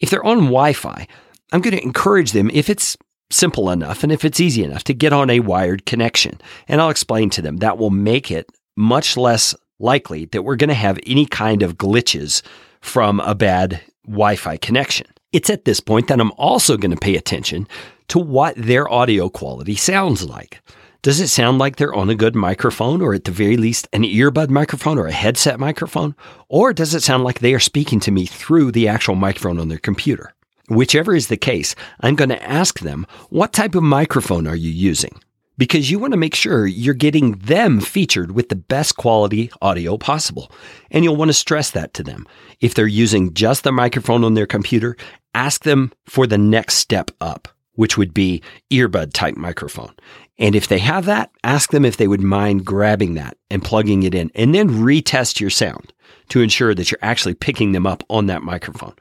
If 0.00 0.10
they're 0.10 0.24
on 0.24 0.38
Wi 0.38 0.72
Fi, 0.72 1.06
I'm 1.52 1.60
going 1.60 1.76
to 1.76 1.82
encourage 1.82 2.32
them, 2.32 2.50
if 2.52 2.70
it's 2.70 2.96
simple 3.34 3.70
enough 3.70 4.02
and 4.02 4.12
if 4.12 4.24
it's 4.24 4.40
easy 4.40 4.64
enough 4.64 4.84
to 4.84 4.94
get 4.94 5.12
on 5.12 5.30
a 5.30 5.40
wired 5.40 5.86
connection. 5.86 6.40
And 6.68 6.80
I'll 6.80 6.90
explain 6.90 7.30
to 7.30 7.42
them 7.42 7.58
that 7.58 7.78
will 7.78 7.90
make 7.90 8.30
it 8.30 8.50
much 8.76 9.16
less 9.16 9.54
likely 9.78 10.26
that 10.26 10.42
we're 10.42 10.56
going 10.56 10.68
to 10.68 10.74
have 10.74 10.98
any 11.06 11.26
kind 11.26 11.62
of 11.62 11.76
glitches 11.76 12.42
from 12.80 13.20
a 13.20 13.34
bad 13.34 13.80
Wi 14.06 14.36
Fi 14.36 14.56
connection. 14.56 15.06
It's 15.32 15.50
at 15.50 15.64
this 15.64 15.80
point 15.80 16.08
that 16.08 16.20
I'm 16.20 16.32
also 16.32 16.76
going 16.76 16.92
to 16.92 16.96
pay 16.96 17.16
attention 17.16 17.66
to 18.08 18.18
what 18.18 18.54
their 18.56 18.90
audio 18.90 19.28
quality 19.28 19.74
sounds 19.74 20.24
like. 20.24 20.60
Does 21.02 21.20
it 21.20 21.28
sound 21.28 21.58
like 21.58 21.76
they're 21.76 21.94
on 21.94 22.08
a 22.08 22.14
good 22.14 22.34
microphone 22.34 23.02
or 23.02 23.12
at 23.12 23.24
the 23.24 23.30
very 23.30 23.58
least 23.58 23.88
an 23.92 24.04
earbud 24.04 24.48
microphone 24.48 24.98
or 24.98 25.06
a 25.06 25.12
headset 25.12 25.60
microphone? 25.60 26.14
Or 26.48 26.72
does 26.72 26.94
it 26.94 27.02
sound 27.02 27.24
like 27.24 27.40
they 27.40 27.52
are 27.52 27.60
speaking 27.60 28.00
to 28.00 28.10
me 28.10 28.24
through 28.24 28.72
the 28.72 28.88
actual 28.88 29.14
microphone 29.14 29.58
on 29.58 29.68
their 29.68 29.78
computer? 29.78 30.32
Whichever 30.68 31.14
is 31.14 31.28
the 31.28 31.36
case, 31.36 31.74
I'm 32.00 32.14
going 32.14 32.30
to 32.30 32.42
ask 32.42 32.80
them, 32.80 33.06
what 33.28 33.52
type 33.52 33.74
of 33.74 33.82
microphone 33.82 34.46
are 34.46 34.56
you 34.56 34.70
using? 34.70 35.20
Because 35.56 35.90
you 35.90 35.98
want 35.98 36.12
to 36.12 36.18
make 36.18 36.34
sure 36.34 36.66
you're 36.66 36.94
getting 36.94 37.32
them 37.32 37.80
featured 37.80 38.32
with 38.32 38.48
the 38.48 38.56
best 38.56 38.96
quality 38.96 39.50
audio 39.62 39.96
possible. 39.98 40.50
And 40.90 41.04
you'll 41.04 41.16
want 41.16 41.28
to 41.28 41.34
stress 41.34 41.70
that 41.72 41.94
to 41.94 42.02
them. 42.02 42.26
If 42.60 42.74
they're 42.74 42.86
using 42.86 43.34
just 43.34 43.62
the 43.62 43.72
microphone 43.72 44.24
on 44.24 44.34
their 44.34 44.46
computer, 44.46 44.96
ask 45.34 45.62
them 45.62 45.92
for 46.06 46.26
the 46.26 46.38
next 46.38 46.76
step 46.76 47.10
up, 47.20 47.46
which 47.74 47.96
would 47.98 48.14
be 48.14 48.42
earbud 48.72 49.12
type 49.12 49.36
microphone. 49.36 49.94
And 50.38 50.56
if 50.56 50.66
they 50.66 50.78
have 50.78 51.04
that, 51.04 51.30
ask 51.44 51.70
them 51.70 51.84
if 51.84 51.98
they 51.98 52.08
would 52.08 52.22
mind 52.22 52.64
grabbing 52.64 53.14
that 53.14 53.36
and 53.50 53.62
plugging 53.62 54.02
it 54.02 54.14
in 54.14 54.32
and 54.34 54.54
then 54.54 54.70
retest 54.70 55.38
your 55.38 55.50
sound 55.50 55.92
to 56.30 56.40
ensure 56.40 56.74
that 56.74 56.90
you're 56.90 56.98
actually 57.02 57.34
picking 57.34 57.72
them 57.72 57.86
up 57.86 58.02
on 58.08 58.26
that 58.26 58.42
microphone. 58.42 58.94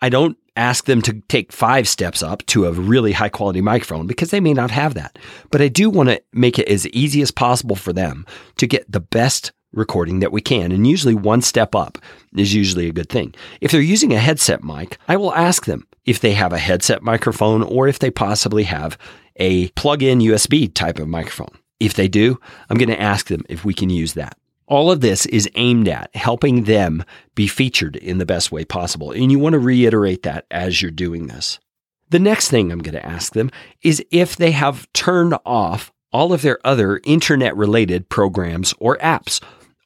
I 0.00 0.08
don't 0.08 0.36
ask 0.56 0.86
them 0.86 1.02
to 1.02 1.20
take 1.28 1.52
five 1.52 1.86
steps 1.88 2.22
up 2.22 2.44
to 2.46 2.66
a 2.66 2.72
really 2.72 3.12
high 3.12 3.28
quality 3.28 3.60
microphone 3.60 4.06
because 4.06 4.30
they 4.30 4.40
may 4.40 4.54
not 4.54 4.70
have 4.70 4.94
that. 4.94 5.18
But 5.50 5.60
I 5.60 5.68
do 5.68 5.90
want 5.90 6.08
to 6.08 6.22
make 6.32 6.58
it 6.58 6.68
as 6.68 6.86
easy 6.88 7.22
as 7.22 7.30
possible 7.30 7.76
for 7.76 7.92
them 7.92 8.26
to 8.56 8.66
get 8.66 8.90
the 8.90 9.00
best 9.00 9.52
recording 9.72 10.20
that 10.20 10.32
we 10.32 10.40
can. 10.40 10.72
And 10.72 10.86
usually 10.86 11.14
one 11.14 11.42
step 11.42 11.74
up 11.74 11.98
is 12.36 12.54
usually 12.54 12.88
a 12.88 12.92
good 12.92 13.08
thing. 13.08 13.34
If 13.60 13.70
they're 13.70 13.80
using 13.80 14.12
a 14.12 14.18
headset 14.18 14.64
mic, 14.64 14.98
I 15.06 15.16
will 15.16 15.34
ask 15.34 15.66
them 15.66 15.86
if 16.04 16.20
they 16.20 16.32
have 16.32 16.52
a 16.52 16.58
headset 16.58 17.02
microphone 17.02 17.62
or 17.62 17.88
if 17.88 17.98
they 17.98 18.10
possibly 18.10 18.64
have 18.64 18.96
a 19.36 19.68
plug 19.70 20.02
in 20.02 20.20
USB 20.20 20.72
type 20.72 20.98
of 20.98 21.08
microphone. 21.08 21.58
If 21.78 21.94
they 21.94 22.08
do, 22.08 22.40
I'm 22.70 22.78
going 22.78 22.88
to 22.88 23.00
ask 23.00 23.28
them 23.28 23.44
if 23.48 23.64
we 23.64 23.74
can 23.74 23.90
use 23.90 24.14
that. 24.14 24.38
All 24.66 24.90
of 24.90 25.00
this 25.00 25.26
is 25.26 25.48
aimed 25.54 25.88
at 25.88 26.14
helping 26.14 26.64
them 26.64 27.04
be 27.34 27.46
featured 27.46 27.96
in 27.96 28.18
the 28.18 28.26
best 28.26 28.50
way 28.50 28.64
possible. 28.64 29.12
And 29.12 29.30
you 29.30 29.38
want 29.38 29.52
to 29.52 29.58
reiterate 29.58 30.22
that 30.24 30.46
as 30.50 30.82
you're 30.82 30.90
doing 30.90 31.28
this. 31.28 31.60
The 32.10 32.18
next 32.18 32.48
thing 32.48 32.70
I'm 32.70 32.80
going 32.80 32.94
to 32.94 33.06
ask 33.06 33.32
them 33.32 33.50
is 33.82 34.04
if 34.10 34.36
they 34.36 34.52
have 34.52 34.90
turned 34.92 35.36
off 35.44 35.92
all 36.12 36.32
of 36.32 36.42
their 36.42 36.58
other 36.64 37.00
internet 37.04 37.56
related 37.56 38.08
programs 38.08 38.74
or 38.78 38.96
apps 38.98 39.42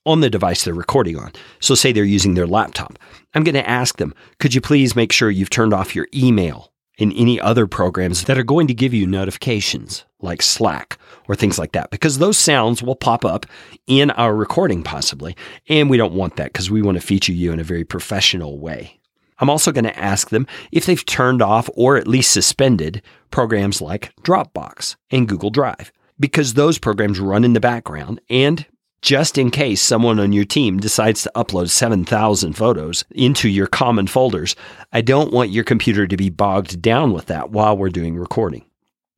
on 0.07 0.21
the 0.21 0.31
device 0.31 0.65
they're 0.65 0.75
recording 0.75 1.19
on. 1.19 1.33
So, 1.61 1.75
say 1.75 1.93
they're 1.93 2.05
using 2.05 2.35
their 2.35 2.47
laptop. 2.47 2.99
I'm 3.35 3.45
going 3.45 3.55
to 3.55 3.69
ask 3.69 3.97
them, 3.99 4.15
could 4.39 4.55
you 4.55 4.61
please 4.61 4.97
make 4.97 5.13
sure 5.13 5.31
you've 5.31 5.51
turned 5.51 5.75
off 5.75 5.95
your 5.95 6.09
email 6.15 6.70
and 7.01 7.13
any 7.17 7.41
other 7.41 7.67
programs 7.67 8.25
that 8.25 8.39
are 8.39 8.45
going 8.45 8.67
to 8.69 8.75
give 8.75 8.95
you 8.95 9.07
notifications 9.07 10.05
like 10.21 10.43
Slack 10.43 10.99
or 11.27 11.35
things 11.35 11.59
like 11.59 11.73
that? 11.73 11.91
Because 11.91 12.19
those 12.19 12.39
sounds 12.39 12.83
will 12.83 12.95
pop 12.95 13.25
up 13.25 13.47
in 13.87 14.11
our 14.13 14.35
recording 14.37 14.83
possibly. 14.83 15.35
And 15.69 15.91
we 15.91 15.97
don't 15.97 16.15
want 16.15 16.37
that 16.37 16.53
because 16.53 16.71
we 16.71 16.83
want 16.83 16.97
to 16.97 17.07
feature 17.07 17.33
you 17.33 17.53
in 17.53 17.59
a 17.59 17.65
very 17.65 17.85
professional 17.85 18.59
way. 18.59 19.01
I'm 19.41 19.51
also 19.51 19.73
going 19.73 19.85
to 19.85 19.99
ask 19.99 20.29
them 20.29 20.47
if 20.71 20.87
they've 20.87 21.05
turned 21.05 21.43
off 21.43 21.69
or 21.75 21.97
at 21.97 22.07
least 22.07 22.33
suspended 22.33 23.03
programs 23.31 23.81
like 23.81 24.15
Dropbox 24.23 24.97
and 25.11 25.27
Google 25.27 25.51
Drive 25.51 25.91
because 26.21 26.55
those 26.55 26.79
programs 26.79 27.19
run 27.19 27.45
in 27.45 27.55
the 27.55 27.61
background 27.61 28.21
and 28.29 28.67
just 29.03 29.39
in 29.39 29.51
case 29.51 29.81
someone 29.81 30.21
on 30.21 30.33
your 30.33 30.45
team 30.45 30.79
decides 30.79 31.23
to 31.23 31.33
upload 31.35 31.71
7,000 31.71 32.53
photos 32.53 33.05
into 33.11 33.49
your 33.49 33.67
common 33.67 34.07
folders, 34.07 34.55
I 34.93 35.01
don't 35.01 35.33
want 35.33 35.51
your 35.51 35.65
computer 35.65 36.07
to 36.07 36.17
be 36.17 36.31
bogged 36.31 36.83
down 36.83 37.13
with 37.13 37.27
that 37.27 37.51
while 37.51 37.77
we're 37.77 37.89
doing 37.89 38.17
recording. 38.17 38.65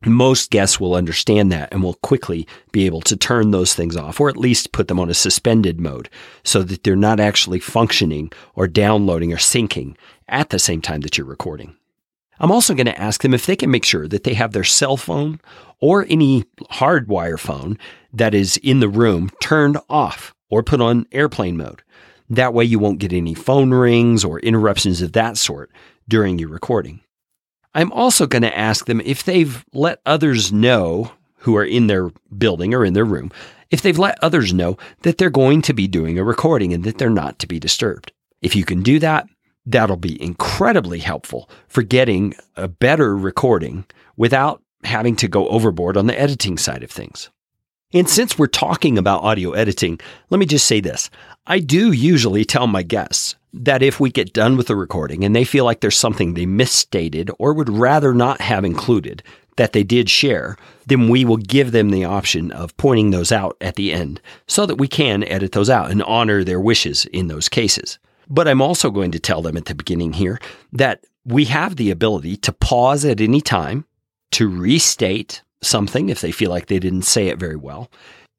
Most 0.04 0.50
guests 0.50 0.80
will 0.80 0.94
understand 0.94 1.52
that 1.52 1.68
and 1.72 1.82
will 1.82 1.94
quickly 1.94 2.46
be 2.72 2.86
able 2.86 3.02
to 3.02 3.16
turn 3.16 3.50
those 3.50 3.74
things 3.74 3.96
off 3.96 4.20
or 4.20 4.28
at 4.28 4.36
least 4.36 4.72
put 4.72 4.88
them 4.88 4.98
on 4.98 5.08
a 5.08 5.14
suspended 5.14 5.80
mode 5.80 6.08
so 6.42 6.62
that 6.62 6.82
they're 6.82 6.96
not 6.96 7.20
actually 7.20 7.60
functioning 7.60 8.32
or 8.54 8.66
downloading 8.66 9.32
or 9.32 9.36
syncing 9.36 9.94
at 10.28 10.50
the 10.50 10.58
same 10.58 10.80
time 10.80 11.02
that 11.02 11.16
you're 11.16 11.26
recording. 11.26 11.76
I'm 12.38 12.50
also 12.50 12.74
going 12.74 12.86
to 12.86 13.00
ask 13.00 13.22
them 13.22 13.34
if 13.34 13.46
they 13.46 13.56
can 13.56 13.70
make 13.70 13.84
sure 13.84 14.08
that 14.08 14.24
they 14.24 14.34
have 14.34 14.52
their 14.52 14.64
cell 14.64 14.96
phone 14.96 15.40
or 15.80 16.06
any 16.08 16.44
hardwire 16.72 17.38
phone 17.38 17.78
that 18.12 18.34
is 18.34 18.56
in 18.58 18.80
the 18.80 18.88
room 18.88 19.30
turned 19.40 19.78
off 19.88 20.34
or 20.50 20.62
put 20.62 20.80
on 20.80 21.06
airplane 21.12 21.56
mode. 21.56 21.82
That 22.28 22.54
way 22.54 22.64
you 22.64 22.78
won't 22.78 22.98
get 22.98 23.12
any 23.12 23.34
phone 23.34 23.72
rings 23.72 24.24
or 24.24 24.40
interruptions 24.40 25.02
of 25.02 25.12
that 25.12 25.36
sort 25.36 25.70
during 26.08 26.38
your 26.38 26.48
recording. 26.48 27.00
I'm 27.74 27.92
also 27.92 28.26
going 28.26 28.42
to 28.42 28.58
ask 28.58 28.86
them 28.86 29.00
if 29.02 29.24
they've 29.24 29.64
let 29.72 30.00
others 30.04 30.52
know 30.52 31.12
who 31.38 31.56
are 31.56 31.64
in 31.64 31.86
their 31.86 32.10
building 32.36 32.74
or 32.74 32.84
in 32.84 32.92
their 32.92 33.04
room, 33.04 33.30
if 33.70 33.82
they've 33.82 33.98
let 33.98 34.22
others 34.22 34.52
know 34.52 34.76
that 35.02 35.18
they're 35.18 35.30
going 35.30 35.62
to 35.62 35.72
be 35.72 35.88
doing 35.88 36.18
a 36.18 36.24
recording 36.24 36.72
and 36.72 36.84
that 36.84 36.98
they're 36.98 37.10
not 37.10 37.38
to 37.40 37.46
be 37.46 37.58
disturbed. 37.58 38.12
If 38.40 38.54
you 38.54 38.64
can 38.64 38.82
do 38.82 38.98
that, 38.98 39.26
That'll 39.64 39.96
be 39.96 40.20
incredibly 40.22 40.98
helpful 40.98 41.48
for 41.68 41.82
getting 41.82 42.34
a 42.56 42.68
better 42.68 43.16
recording 43.16 43.84
without 44.16 44.62
having 44.84 45.16
to 45.16 45.28
go 45.28 45.48
overboard 45.48 45.96
on 45.96 46.06
the 46.06 46.18
editing 46.18 46.58
side 46.58 46.82
of 46.82 46.90
things. 46.90 47.30
And 47.94 48.08
since 48.08 48.38
we're 48.38 48.46
talking 48.46 48.96
about 48.96 49.22
audio 49.22 49.52
editing, 49.52 50.00
let 50.30 50.38
me 50.38 50.46
just 50.46 50.66
say 50.66 50.80
this. 50.80 51.10
I 51.46 51.58
do 51.58 51.92
usually 51.92 52.44
tell 52.44 52.66
my 52.66 52.82
guests 52.82 53.36
that 53.52 53.82
if 53.82 54.00
we 54.00 54.10
get 54.10 54.32
done 54.32 54.56
with 54.56 54.66
the 54.66 54.76
recording 54.76 55.24
and 55.24 55.36
they 55.36 55.44
feel 55.44 55.64
like 55.64 55.80
there's 55.80 55.96
something 55.96 56.32
they 56.32 56.46
misstated 56.46 57.30
or 57.38 57.52
would 57.52 57.68
rather 57.68 58.14
not 58.14 58.40
have 58.40 58.64
included 58.64 59.22
that 59.56 59.74
they 59.74 59.82
did 59.82 60.08
share, 60.08 60.56
then 60.86 61.08
we 61.08 61.24
will 61.26 61.36
give 61.36 61.72
them 61.72 61.90
the 61.90 62.04
option 62.04 62.50
of 62.52 62.74
pointing 62.78 63.10
those 63.10 63.30
out 63.30 63.56
at 63.60 63.76
the 63.76 63.92
end 63.92 64.20
so 64.46 64.64
that 64.64 64.76
we 64.76 64.88
can 64.88 65.22
edit 65.24 65.52
those 65.52 65.68
out 65.68 65.90
and 65.90 66.02
honor 66.04 66.42
their 66.42 66.60
wishes 66.60 67.04
in 67.06 67.28
those 67.28 67.50
cases. 67.50 67.98
But 68.28 68.48
I'm 68.48 68.62
also 68.62 68.90
going 68.90 69.10
to 69.12 69.18
tell 69.18 69.42
them 69.42 69.56
at 69.56 69.66
the 69.66 69.74
beginning 69.74 70.14
here 70.14 70.38
that 70.72 71.04
we 71.24 71.44
have 71.46 71.76
the 71.76 71.90
ability 71.90 72.36
to 72.38 72.52
pause 72.52 73.04
at 73.04 73.20
any 73.20 73.40
time, 73.40 73.84
to 74.32 74.48
restate 74.48 75.42
something 75.62 76.08
if 76.08 76.20
they 76.20 76.32
feel 76.32 76.50
like 76.50 76.66
they 76.66 76.78
didn't 76.78 77.02
say 77.02 77.28
it 77.28 77.38
very 77.38 77.56
well, 77.56 77.90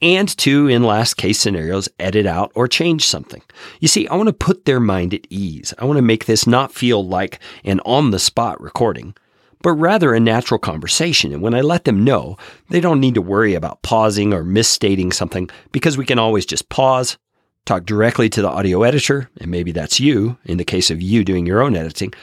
and 0.01 0.37
to, 0.39 0.67
in 0.67 0.83
last 0.83 1.13
case 1.13 1.39
scenarios, 1.39 1.87
edit 1.97 2.25
out 2.25 2.51
or 2.55 2.67
change 2.67 3.05
something. 3.05 3.41
You 3.79 3.87
see, 3.87 4.05
I 4.07 4.15
want 4.15 4.27
to 4.27 4.33
put 4.33 4.65
their 4.65 4.81
mind 4.81 5.13
at 5.13 5.25
ease. 5.29 5.73
I 5.79 5.85
want 5.85 5.97
to 5.97 6.01
make 6.01 6.25
this 6.25 6.45
not 6.45 6.73
feel 6.73 7.07
like 7.07 7.39
an 7.63 7.79
on 7.85 8.11
the 8.11 8.19
spot 8.19 8.59
recording, 8.59 9.15
but 9.61 9.71
rather 9.71 10.13
a 10.13 10.19
natural 10.19 10.59
conversation. 10.59 11.31
And 11.31 11.41
when 11.41 11.53
I 11.53 11.61
let 11.61 11.85
them 11.85 12.03
know, 12.03 12.37
they 12.69 12.81
don't 12.81 12.99
need 12.99 13.13
to 13.13 13.21
worry 13.21 13.53
about 13.53 13.81
pausing 13.81 14.33
or 14.33 14.43
misstating 14.43 15.13
something 15.13 15.49
because 15.71 15.97
we 15.97 16.05
can 16.05 16.19
always 16.19 16.45
just 16.45 16.67
pause, 16.67 17.17
talk 17.65 17.85
directly 17.85 18.29
to 18.29 18.41
the 18.41 18.49
audio 18.49 18.83
editor, 18.83 19.29
and 19.39 19.49
maybe 19.49 19.71
that's 19.71 19.99
you 19.99 20.37
in 20.45 20.57
the 20.57 20.65
case 20.65 20.91
of 20.91 21.01
you 21.01 21.23
doing 21.23 21.45
your 21.45 21.61
own 21.61 21.75
editing, 21.75 22.13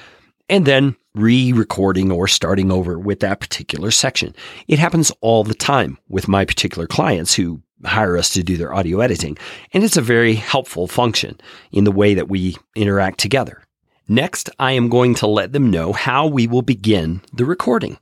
and 0.48 0.66
then 0.66 0.96
re 1.14 1.52
recording 1.52 2.12
or 2.12 2.28
starting 2.28 2.70
over 2.70 2.98
with 2.98 3.20
that 3.20 3.40
particular 3.40 3.90
section. 3.90 4.34
It 4.68 4.78
happens 4.78 5.10
all 5.20 5.44
the 5.44 5.54
time 5.54 5.98
with 6.08 6.28
my 6.28 6.44
particular 6.44 6.86
clients 6.86 7.34
who 7.34 7.62
hire 7.84 8.18
us 8.18 8.30
to 8.34 8.42
do 8.42 8.56
their 8.56 8.74
audio 8.74 9.00
editing, 9.00 9.38
and 9.72 9.82
it's 9.82 9.96
a 9.96 10.02
very 10.02 10.34
helpful 10.34 10.86
function 10.86 11.40
in 11.72 11.84
the 11.84 11.92
way 11.92 12.14
that 12.14 12.28
we 12.28 12.56
interact 12.76 13.18
together. 13.18 13.62
Next, 14.08 14.50
I 14.58 14.72
am 14.72 14.88
going 14.88 15.14
to 15.16 15.26
let 15.26 15.52
them 15.52 15.70
know 15.70 15.92
how 15.92 16.26
we 16.26 16.46
will 16.46 16.62
begin 16.62 17.22
the 17.32 17.44
recording. 17.44 17.98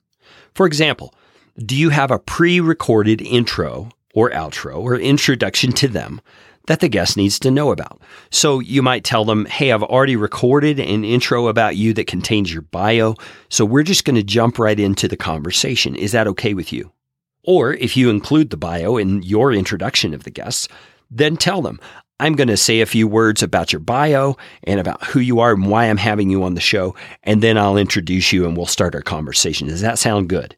For 0.54 0.66
example, 0.66 1.14
do 1.58 1.76
you 1.76 1.90
have 1.90 2.10
a 2.10 2.18
pre 2.18 2.60
recorded 2.60 3.20
intro 3.20 3.90
or 4.14 4.30
outro 4.30 4.78
or 4.80 4.98
introduction 4.98 5.72
to 5.72 5.86
them 5.86 6.20
that 6.68 6.80
the 6.80 6.88
guest 6.88 7.16
needs 7.16 7.38
to 7.40 7.50
know 7.50 7.72
about. 7.72 8.00
So 8.30 8.60
you 8.60 8.82
might 8.82 9.02
tell 9.02 9.24
them, 9.24 9.46
Hey, 9.46 9.72
I've 9.72 9.82
already 9.82 10.16
recorded 10.16 10.78
an 10.78 11.02
intro 11.02 11.48
about 11.48 11.76
you 11.76 11.94
that 11.94 12.06
contains 12.06 12.52
your 12.52 12.62
bio. 12.62 13.14
So 13.48 13.64
we're 13.64 13.82
just 13.82 14.04
going 14.04 14.16
to 14.16 14.22
jump 14.22 14.58
right 14.58 14.78
into 14.78 15.08
the 15.08 15.16
conversation. 15.16 15.96
Is 15.96 16.12
that 16.12 16.28
okay 16.28 16.54
with 16.54 16.72
you? 16.72 16.92
Or 17.42 17.72
if 17.72 17.96
you 17.96 18.10
include 18.10 18.50
the 18.50 18.58
bio 18.58 18.98
in 18.98 19.22
your 19.22 19.52
introduction 19.52 20.12
of 20.12 20.24
the 20.24 20.30
guests, 20.30 20.68
then 21.10 21.38
tell 21.38 21.62
them, 21.62 21.80
I'm 22.20 22.34
going 22.34 22.48
to 22.48 22.56
say 22.56 22.80
a 22.80 22.86
few 22.86 23.08
words 23.08 23.42
about 23.42 23.72
your 23.72 23.80
bio 23.80 24.36
and 24.64 24.78
about 24.78 25.02
who 25.04 25.20
you 25.20 25.40
are 25.40 25.52
and 25.52 25.70
why 25.70 25.84
I'm 25.84 25.96
having 25.96 26.28
you 26.28 26.44
on 26.44 26.52
the 26.52 26.60
show. 26.60 26.94
And 27.22 27.42
then 27.42 27.56
I'll 27.56 27.78
introduce 27.78 28.30
you 28.30 28.44
and 28.44 28.56
we'll 28.56 28.66
start 28.66 28.94
our 28.94 29.00
conversation. 29.00 29.68
Does 29.68 29.80
that 29.80 29.98
sound 29.98 30.28
good? 30.28 30.54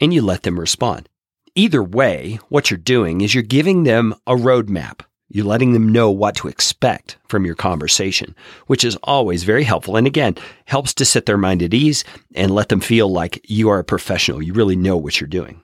And 0.00 0.12
you 0.12 0.22
let 0.22 0.42
them 0.42 0.58
respond. 0.58 1.08
Either 1.54 1.84
way, 1.84 2.40
what 2.48 2.70
you're 2.70 2.78
doing 2.78 3.20
is 3.20 3.32
you're 3.32 3.44
giving 3.44 3.84
them 3.84 4.14
a 4.26 4.34
roadmap 4.34 5.02
you're 5.28 5.44
letting 5.44 5.72
them 5.72 5.90
know 5.90 6.10
what 6.10 6.36
to 6.36 6.48
expect 6.48 7.16
from 7.28 7.44
your 7.44 7.54
conversation, 7.54 8.34
which 8.66 8.84
is 8.84 8.96
always 9.02 9.44
very 9.44 9.64
helpful. 9.64 9.96
And 9.96 10.06
again, 10.06 10.36
helps 10.66 10.94
to 10.94 11.04
set 11.04 11.26
their 11.26 11.36
mind 11.36 11.62
at 11.62 11.74
ease 11.74 12.04
and 12.34 12.54
let 12.54 12.68
them 12.68 12.80
feel 12.80 13.08
like 13.08 13.44
you 13.48 13.68
are 13.68 13.80
a 13.80 13.84
professional. 13.84 14.42
You 14.42 14.52
really 14.52 14.76
know 14.76 14.96
what 14.96 15.20
you're 15.20 15.28
doing. 15.28 15.62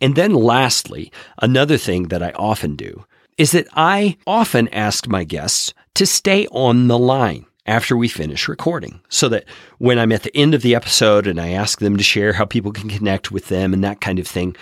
And 0.00 0.14
then 0.14 0.34
lastly, 0.34 1.12
another 1.42 1.76
thing 1.76 2.08
that 2.08 2.22
I 2.22 2.30
often 2.32 2.76
do 2.76 3.04
is 3.36 3.52
that 3.52 3.68
I 3.74 4.16
often 4.26 4.68
ask 4.68 5.06
my 5.06 5.24
guests 5.24 5.74
to 5.94 6.06
stay 6.06 6.46
on 6.48 6.88
the 6.88 6.98
line 6.98 7.46
after 7.66 7.96
we 7.96 8.08
finish 8.08 8.48
recording 8.48 9.00
so 9.08 9.28
that 9.28 9.44
when 9.78 9.98
I'm 9.98 10.12
at 10.12 10.22
the 10.22 10.36
end 10.36 10.54
of 10.54 10.62
the 10.62 10.74
episode 10.74 11.26
and 11.26 11.40
I 11.40 11.50
ask 11.50 11.80
them 11.80 11.96
to 11.96 12.02
share 12.02 12.32
how 12.32 12.46
people 12.46 12.72
can 12.72 12.88
connect 12.88 13.30
with 13.30 13.48
them 13.48 13.74
and 13.74 13.84
that 13.84 14.00
kind 14.00 14.18
of 14.18 14.26
thing, 14.26 14.56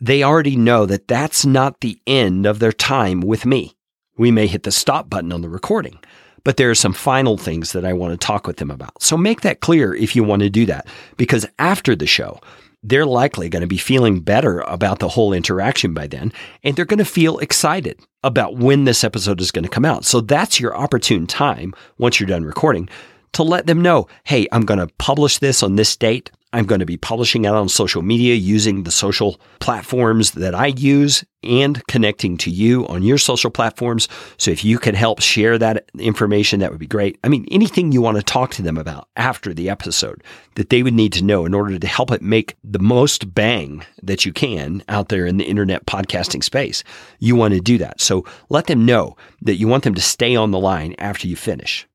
they 0.00 0.22
already 0.22 0.56
know 0.56 0.86
that 0.86 1.08
that's 1.08 1.46
not 1.46 1.80
the 1.80 2.00
end 2.06 2.46
of 2.46 2.58
their 2.58 2.72
time 2.72 3.20
with 3.20 3.46
me. 3.46 3.74
We 4.18 4.30
may 4.30 4.46
hit 4.46 4.62
the 4.62 4.70
stop 4.70 5.10
button 5.10 5.32
on 5.32 5.42
the 5.42 5.48
recording, 5.48 5.98
but 6.44 6.56
there 6.56 6.70
are 6.70 6.74
some 6.74 6.92
final 6.92 7.36
things 7.36 7.72
that 7.72 7.84
I 7.84 7.92
want 7.92 8.12
to 8.12 8.26
talk 8.26 8.46
with 8.46 8.56
them 8.56 8.70
about. 8.70 9.02
So 9.02 9.16
make 9.16 9.42
that 9.42 9.60
clear 9.60 9.94
if 9.94 10.14
you 10.14 10.24
want 10.24 10.42
to 10.42 10.50
do 10.50 10.66
that, 10.66 10.86
because 11.16 11.46
after 11.58 11.96
the 11.96 12.06
show, 12.06 12.40
they're 12.82 13.06
likely 13.06 13.48
going 13.48 13.62
to 13.62 13.66
be 13.66 13.78
feeling 13.78 14.20
better 14.20 14.60
about 14.60 15.00
the 15.00 15.08
whole 15.08 15.32
interaction 15.32 15.92
by 15.92 16.06
then, 16.06 16.32
and 16.62 16.76
they're 16.76 16.84
going 16.84 16.98
to 16.98 17.04
feel 17.04 17.38
excited 17.38 17.98
about 18.22 18.56
when 18.56 18.84
this 18.84 19.02
episode 19.02 19.40
is 19.40 19.50
going 19.50 19.64
to 19.64 19.70
come 19.70 19.84
out. 19.84 20.04
So 20.04 20.20
that's 20.20 20.60
your 20.60 20.76
opportune 20.76 21.26
time 21.26 21.74
once 21.98 22.20
you're 22.20 22.28
done 22.28 22.44
recording 22.44 22.88
to 23.32 23.42
let 23.42 23.66
them 23.66 23.82
know, 23.82 24.06
hey, 24.24 24.46
I'm 24.52 24.64
going 24.64 24.78
to 24.78 24.92
publish 24.98 25.38
this 25.38 25.62
on 25.62 25.76
this 25.76 25.96
date. 25.96 26.30
I'm 26.56 26.64
going 26.64 26.80
to 26.80 26.86
be 26.86 26.96
publishing 26.96 27.44
it 27.44 27.48
on 27.48 27.68
social 27.68 28.00
media 28.00 28.34
using 28.34 28.84
the 28.84 28.90
social 28.90 29.38
platforms 29.58 30.30
that 30.30 30.54
I 30.54 30.68
use 30.68 31.22
and 31.42 31.86
connecting 31.86 32.38
to 32.38 32.50
you 32.50 32.88
on 32.88 33.02
your 33.02 33.18
social 33.18 33.50
platforms. 33.50 34.08
So 34.38 34.52
if 34.52 34.64
you 34.64 34.78
could 34.78 34.94
help 34.94 35.20
share 35.20 35.58
that 35.58 35.90
information, 35.98 36.60
that 36.60 36.70
would 36.70 36.80
be 36.80 36.86
great. 36.86 37.18
I 37.22 37.28
mean, 37.28 37.46
anything 37.50 37.92
you 37.92 38.00
want 38.00 38.16
to 38.16 38.22
talk 38.22 38.52
to 38.52 38.62
them 38.62 38.78
about 38.78 39.06
after 39.16 39.52
the 39.52 39.68
episode 39.68 40.24
that 40.54 40.70
they 40.70 40.82
would 40.82 40.94
need 40.94 41.12
to 41.12 41.24
know 41.24 41.44
in 41.44 41.52
order 41.52 41.78
to 41.78 41.86
help 41.86 42.10
it 42.10 42.22
make 42.22 42.56
the 42.64 42.78
most 42.78 43.34
bang 43.34 43.84
that 44.02 44.24
you 44.24 44.32
can 44.32 44.82
out 44.88 45.10
there 45.10 45.26
in 45.26 45.36
the 45.36 45.44
internet 45.44 45.84
podcasting 45.84 46.42
space. 46.42 46.82
You 47.18 47.36
want 47.36 47.52
to 47.52 47.60
do 47.60 47.76
that. 47.76 48.00
So 48.00 48.24
let 48.48 48.66
them 48.66 48.86
know 48.86 49.14
that 49.42 49.56
you 49.56 49.68
want 49.68 49.84
them 49.84 49.94
to 49.94 50.00
stay 50.00 50.34
on 50.34 50.52
the 50.52 50.58
line 50.58 50.94
after 50.96 51.28
you 51.28 51.36
finish. 51.36 51.86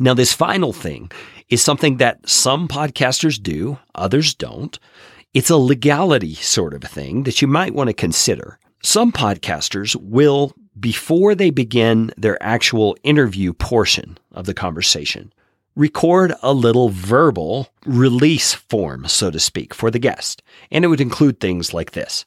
Now, 0.00 0.14
this 0.14 0.32
final 0.32 0.72
thing 0.72 1.10
is 1.52 1.62
something 1.62 1.98
that 1.98 2.26
some 2.26 2.66
podcasters 2.66 3.40
do, 3.40 3.78
others 3.94 4.34
don't. 4.34 4.78
It's 5.34 5.50
a 5.50 5.58
legality 5.58 6.32
sort 6.32 6.72
of 6.72 6.82
a 6.82 6.88
thing 6.88 7.24
that 7.24 7.42
you 7.42 7.46
might 7.46 7.74
want 7.74 7.88
to 7.88 7.92
consider. 7.94 8.58
Some 8.82 9.12
podcasters 9.12 9.94
will 9.96 10.54
before 10.80 11.34
they 11.34 11.50
begin 11.50 12.10
their 12.16 12.42
actual 12.42 12.96
interview 13.02 13.52
portion 13.52 14.16
of 14.32 14.46
the 14.46 14.54
conversation, 14.54 15.30
record 15.76 16.32
a 16.42 16.54
little 16.54 16.88
verbal 16.88 17.68
release 17.84 18.54
form, 18.54 19.06
so 19.06 19.30
to 19.30 19.38
speak, 19.38 19.74
for 19.74 19.90
the 19.90 19.98
guest. 19.98 20.42
And 20.70 20.86
it 20.86 20.88
would 20.88 21.02
include 21.02 21.38
things 21.38 21.74
like 21.74 21.90
this 21.90 22.24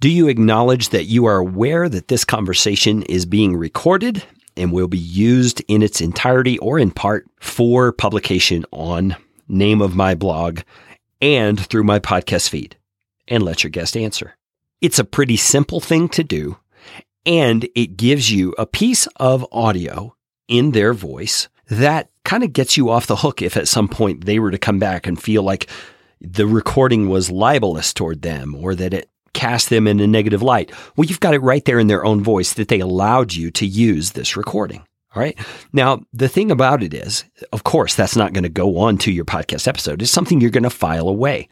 Do 0.00 0.10
you 0.10 0.26
acknowledge 0.26 0.88
that 0.88 1.04
you 1.04 1.24
are 1.26 1.36
aware 1.36 1.88
that 1.88 2.08
this 2.08 2.24
conversation 2.24 3.02
is 3.02 3.26
being 3.26 3.56
recorded 3.56 4.24
and 4.56 4.72
will 4.72 4.88
be 4.88 4.98
used 4.98 5.62
in 5.68 5.82
its 5.82 6.00
entirety 6.00 6.58
or 6.58 6.78
in 6.78 6.90
part 6.90 7.26
for 7.40 7.92
publication 7.92 8.64
on 8.70 9.16
name 9.48 9.80
of 9.80 9.94
my 9.94 10.14
blog 10.14 10.60
and 11.20 11.58
through 11.58 11.84
my 11.84 11.98
podcast 11.98 12.48
feed? 12.48 12.76
And 13.28 13.42
let 13.42 13.64
your 13.64 13.70
guest 13.70 13.96
answer. 13.96 14.36
It's 14.80 14.98
a 14.98 15.04
pretty 15.04 15.36
simple 15.36 15.80
thing 15.80 16.08
to 16.10 16.22
do, 16.22 16.58
and 17.24 17.68
it 17.74 17.96
gives 17.96 18.30
you 18.30 18.54
a 18.56 18.66
piece 18.66 19.06
of 19.16 19.46
audio 19.50 20.14
in 20.48 20.72
their 20.72 20.92
voice 20.94 21.48
that 21.68 22.10
kind 22.24 22.44
of 22.44 22.52
gets 22.52 22.76
you 22.76 22.90
off 22.90 23.06
the 23.06 23.16
hook 23.16 23.42
if 23.42 23.56
at 23.56 23.68
some 23.68 23.88
point 23.88 24.24
they 24.24 24.38
were 24.38 24.50
to 24.50 24.58
come 24.58 24.78
back 24.78 25.06
and 25.06 25.20
feel 25.20 25.42
like 25.42 25.68
the 26.20 26.46
recording 26.46 27.08
was 27.08 27.30
libelous 27.30 27.92
toward 27.92 28.22
them 28.22 28.54
or 28.54 28.74
that 28.74 28.94
it 28.94 29.10
cast 29.36 29.68
them 29.68 29.86
in 29.86 30.00
a 30.00 30.06
negative 30.06 30.42
light. 30.42 30.72
Well, 30.96 31.04
you've 31.04 31.20
got 31.20 31.34
it 31.34 31.42
right 31.42 31.64
there 31.66 31.78
in 31.78 31.88
their 31.88 32.06
own 32.06 32.22
voice 32.22 32.54
that 32.54 32.68
they 32.68 32.80
allowed 32.80 33.34
you 33.34 33.50
to 33.52 33.66
use 33.66 34.12
this 34.12 34.34
recording. 34.36 34.82
All 35.14 35.22
right. 35.22 35.38
Now, 35.72 36.00
the 36.12 36.28
thing 36.28 36.50
about 36.50 36.82
it 36.82 36.94
is, 36.94 37.24
of 37.52 37.62
course, 37.62 37.94
that's 37.94 38.16
not 38.16 38.32
going 38.32 38.44
to 38.44 38.48
go 38.48 38.78
on 38.78 38.96
to 38.98 39.12
your 39.12 39.26
podcast 39.26 39.68
episode. 39.68 40.00
It's 40.00 40.10
something 40.10 40.40
you're 40.40 40.50
going 40.50 40.62
to 40.62 40.70
file 40.70 41.08
away 41.08 41.48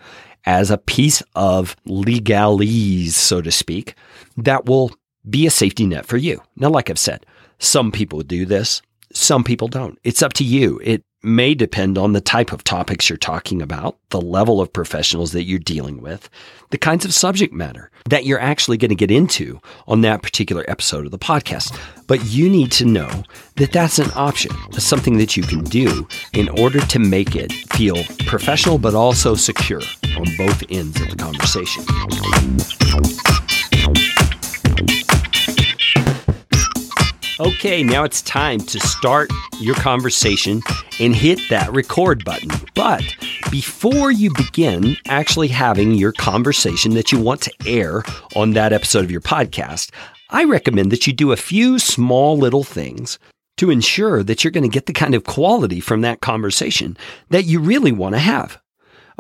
as 0.46 0.70
a 0.70 0.78
piece 0.78 1.22
of 1.34 1.76
legalese, 1.86 3.10
so 3.10 3.42
to 3.42 3.50
speak, 3.50 3.94
that 4.38 4.66
will 4.66 4.90
be 5.28 5.46
a 5.46 5.50
safety 5.50 5.86
net 5.86 6.06
for 6.06 6.16
you. 6.16 6.42
Now, 6.56 6.70
like 6.70 6.88
I've 6.88 6.98
said, 6.98 7.26
some 7.58 7.92
people 7.92 8.20
do 8.22 8.46
this, 8.46 8.80
some 9.12 9.44
people 9.44 9.68
don't. 9.68 9.98
It's 10.04 10.22
up 10.22 10.32
to 10.34 10.44
you. 10.44 10.80
It 10.82 11.04
may 11.24 11.54
depend 11.54 11.96
on 11.96 12.12
the 12.12 12.20
type 12.20 12.52
of 12.52 12.64
topics 12.64 13.08
you're 13.08 13.16
talking 13.16 13.62
about, 13.62 13.96
the 14.10 14.20
level 14.20 14.60
of 14.60 14.72
professionals 14.72 15.32
that 15.32 15.44
you're 15.44 15.58
dealing 15.58 16.00
with, 16.00 16.28
the 16.70 16.78
kinds 16.78 17.04
of 17.04 17.14
subject 17.14 17.52
matter 17.52 17.90
that 18.10 18.24
you're 18.24 18.40
actually 18.40 18.76
going 18.76 18.90
to 18.90 18.94
get 18.94 19.10
into 19.10 19.60
on 19.86 20.02
that 20.02 20.22
particular 20.22 20.64
episode 20.68 21.06
of 21.06 21.10
the 21.10 21.18
podcast. 21.18 21.78
But 22.06 22.24
you 22.26 22.50
need 22.50 22.70
to 22.72 22.84
know 22.84 23.24
that 23.56 23.72
that's 23.72 23.98
an 23.98 24.10
option, 24.14 24.52
something 24.72 25.16
that 25.18 25.36
you 25.36 25.42
can 25.42 25.64
do 25.64 26.06
in 26.32 26.48
order 26.50 26.80
to 26.80 26.98
make 26.98 27.34
it 27.34 27.52
feel 27.72 28.04
professional 28.26 28.78
but 28.78 28.94
also 28.94 29.34
secure 29.34 29.82
on 30.16 30.26
both 30.36 30.62
ends 30.70 31.00
of 31.00 31.10
the 31.10 31.16
conversation. 31.16 31.84
Okay, 37.40 37.82
now 37.82 38.04
it's 38.04 38.22
time 38.22 38.60
to 38.60 38.78
start 38.78 39.28
your 39.58 39.74
conversation 39.74 40.62
and 41.00 41.14
hit 41.14 41.40
that 41.50 41.72
record 41.72 42.24
button. 42.24 42.50
But 42.74 43.04
before 43.50 44.10
you 44.10 44.32
begin 44.34 44.96
actually 45.06 45.48
having 45.48 45.94
your 45.94 46.12
conversation 46.12 46.94
that 46.94 47.12
you 47.12 47.20
want 47.20 47.40
to 47.42 47.52
air 47.66 48.02
on 48.36 48.52
that 48.52 48.72
episode 48.72 49.04
of 49.04 49.10
your 49.10 49.20
podcast, 49.20 49.90
I 50.30 50.44
recommend 50.44 50.90
that 50.92 51.06
you 51.06 51.12
do 51.12 51.32
a 51.32 51.36
few 51.36 51.78
small 51.78 52.36
little 52.36 52.64
things 52.64 53.18
to 53.56 53.70
ensure 53.70 54.22
that 54.22 54.42
you're 54.42 54.50
going 54.50 54.62
to 54.62 54.68
get 54.68 54.86
the 54.86 54.92
kind 54.92 55.14
of 55.14 55.24
quality 55.24 55.80
from 55.80 56.00
that 56.00 56.20
conversation 56.20 56.96
that 57.30 57.44
you 57.44 57.60
really 57.60 57.92
want 57.92 58.14
to 58.14 58.18
have. 58.18 58.60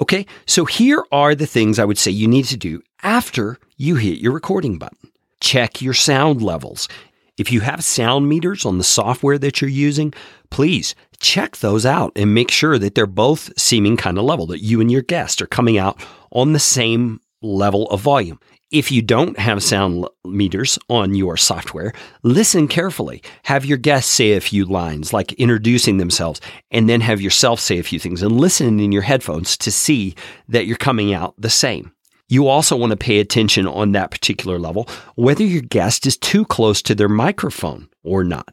Okay, 0.00 0.26
so 0.46 0.64
here 0.64 1.04
are 1.12 1.36
the 1.36 1.46
things 1.46 1.78
I 1.78 1.84
would 1.84 1.98
say 1.98 2.10
you 2.10 2.26
need 2.26 2.46
to 2.46 2.56
do 2.56 2.82
after 3.02 3.58
you 3.76 3.94
hit 3.96 4.18
your 4.18 4.32
recording 4.32 4.76
button. 4.76 5.12
Check 5.40 5.80
your 5.80 5.94
sound 5.94 6.42
levels. 6.42 6.88
If 7.36 7.52
you 7.52 7.60
have 7.60 7.84
sound 7.84 8.28
meters 8.28 8.64
on 8.64 8.78
the 8.78 8.84
software 8.84 9.38
that 9.38 9.60
you're 9.60 9.70
using, 9.70 10.12
please 10.50 10.94
check 11.24 11.56
those 11.56 11.86
out 11.86 12.12
and 12.14 12.34
make 12.34 12.50
sure 12.50 12.78
that 12.78 12.94
they're 12.94 13.06
both 13.06 13.50
seeming 13.58 13.96
kind 13.96 14.18
of 14.18 14.24
level, 14.24 14.46
that 14.46 14.62
you 14.62 14.80
and 14.80 14.92
your 14.92 15.02
guest 15.02 15.40
are 15.40 15.46
coming 15.46 15.78
out 15.78 15.98
on 16.30 16.52
the 16.52 16.58
same 16.58 17.20
level 17.42 17.88
of 17.90 18.00
volume. 18.00 18.38
If 18.70 18.90
you 18.90 19.02
don't 19.02 19.38
have 19.38 19.62
sound 19.62 20.06
meters 20.24 20.78
on 20.88 21.14
your 21.14 21.36
software, 21.36 21.92
listen 22.22 22.68
carefully. 22.68 23.22
Have 23.44 23.64
your 23.64 23.78
guests 23.78 24.10
say 24.10 24.32
a 24.32 24.40
few 24.40 24.64
lines, 24.64 25.12
like 25.12 25.32
introducing 25.34 25.96
themselves, 25.98 26.40
and 26.70 26.88
then 26.88 27.00
have 27.00 27.20
yourself 27.20 27.60
say 27.60 27.78
a 27.78 27.84
few 27.84 27.98
things 27.98 28.22
and 28.22 28.40
listen 28.40 28.80
in 28.80 28.92
your 28.92 29.02
headphones 29.02 29.56
to 29.58 29.70
see 29.70 30.14
that 30.48 30.66
you're 30.66 30.76
coming 30.76 31.14
out 31.14 31.34
the 31.38 31.50
same. 31.50 31.92
You 32.28 32.48
also 32.48 32.76
want 32.76 32.90
to 32.90 32.96
pay 32.96 33.20
attention 33.20 33.66
on 33.66 33.92
that 33.92 34.10
particular 34.10 34.58
level 34.58 34.88
whether 35.14 35.44
your 35.44 35.62
guest 35.62 36.06
is 36.06 36.16
too 36.16 36.44
close 36.44 36.82
to 36.82 36.94
their 36.94 37.08
microphone 37.08 37.88
or 38.02 38.24
not. 38.24 38.52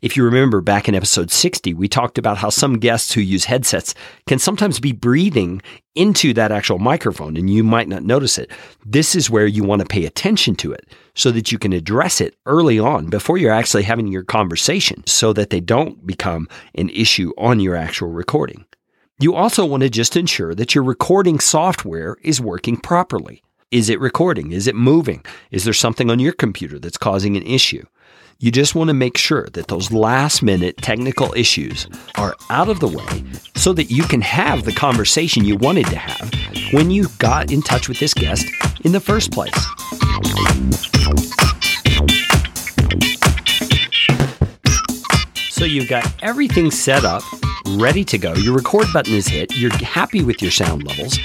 If 0.00 0.16
you 0.16 0.24
remember 0.24 0.60
back 0.60 0.88
in 0.88 0.94
episode 0.94 1.30
60, 1.30 1.74
we 1.74 1.88
talked 1.88 2.18
about 2.18 2.38
how 2.38 2.50
some 2.50 2.78
guests 2.78 3.12
who 3.12 3.20
use 3.20 3.44
headsets 3.44 3.94
can 4.26 4.38
sometimes 4.38 4.80
be 4.80 4.92
breathing 4.92 5.62
into 5.94 6.32
that 6.34 6.52
actual 6.52 6.78
microphone 6.78 7.36
and 7.36 7.50
you 7.50 7.62
might 7.62 7.88
not 7.88 8.02
notice 8.02 8.38
it. 8.38 8.50
This 8.84 9.14
is 9.14 9.30
where 9.30 9.46
you 9.46 9.64
want 9.64 9.80
to 9.80 9.86
pay 9.86 10.04
attention 10.04 10.54
to 10.56 10.72
it 10.72 10.86
so 11.14 11.30
that 11.30 11.52
you 11.52 11.58
can 11.58 11.72
address 11.72 12.20
it 12.20 12.36
early 12.46 12.78
on 12.78 13.06
before 13.06 13.38
you're 13.38 13.52
actually 13.52 13.82
having 13.82 14.08
your 14.08 14.24
conversation 14.24 15.06
so 15.06 15.32
that 15.32 15.50
they 15.50 15.60
don't 15.60 16.06
become 16.06 16.48
an 16.74 16.88
issue 16.90 17.32
on 17.36 17.60
your 17.60 17.76
actual 17.76 18.08
recording. 18.08 18.64
You 19.18 19.34
also 19.34 19.64
want 19.64 19.82
to 19.82 19.90
just 19.90 20.16
ensure 20.16 20.54
that 20.54 20.74
your 20.74 20.82
recording 20.82 21.38
software 21.38 22.16
is 22.22 22.40
working 22.40 22.76
properly. 22.76 23.42
Is 23.70 23.88
it 23.88 24.00
recording? 24.00 24.52
Is 24.52 24.66
it 24.66 24.74
moving? 24.74 25.24
Is 25.50 25.64
there 25.64 25.72
something 25.72 26.10
on 26.10 26.18
your 26.18 26.32
computer 26.32 26.78
that's 26.78 26.98
causing 26.98 27.36
an 27.36 27.42
issue? 27.42 27.84
You 28.42 28.50
just 28.50 28.74
want 28.74 28.88
to 28.88 28.94
make 28.94 29.16
sure 29.16 29.46
that 29.52 29.68
those 29.68 29.92
last 29.92 30.42
minute 30.42 30.76
technical 30.78 31.32
issues 31.34 31.86
are 32.16 32.34
out 32.50 32.68
of 32.68 32.80
the 32.80 32.88
way 32.88 33.22
so 33.54 33.72
that 33.72 33.84
you 33.84 34.02
can 34.02 34.20
have 34.20 34.64
the 34.64 34.72
conversation 34.72 35.44
you 35.44 35.54
wanted 35.54 35.86
to 35.86 35.96
have 35.96 36.28
when 36.72 36.90
you 36.90 37.06
got 37.20 37.52
in 37.52 37.62
touch 37.62 37.88
with 37.88 38.00
this 38.00 38.12
guest 38.12 38.44
in 38.80 38.90
the 38.90 38.98
first 38.98 39.30
place. 39.30 39.54
So 45.50 45.64
you've 45.64 45.88
got 45.88 46.12
everything 46.20 46.72
set 46.72 47.04
up 47.04 47.22
ready 47.76 48.04
to 48.06 48.18
go. 48.18 48.34
Your 48.34 48.56
record 48.56 48.88
button 48.92 49.14
is 49.14 49.28
hit. 49.28 49.56
You're 49.56 49.72
happy 49.72 50.24
with 50.24 50.42
your 50.42 50.50
sound 50.50 50.82
levels. 50.82 51.16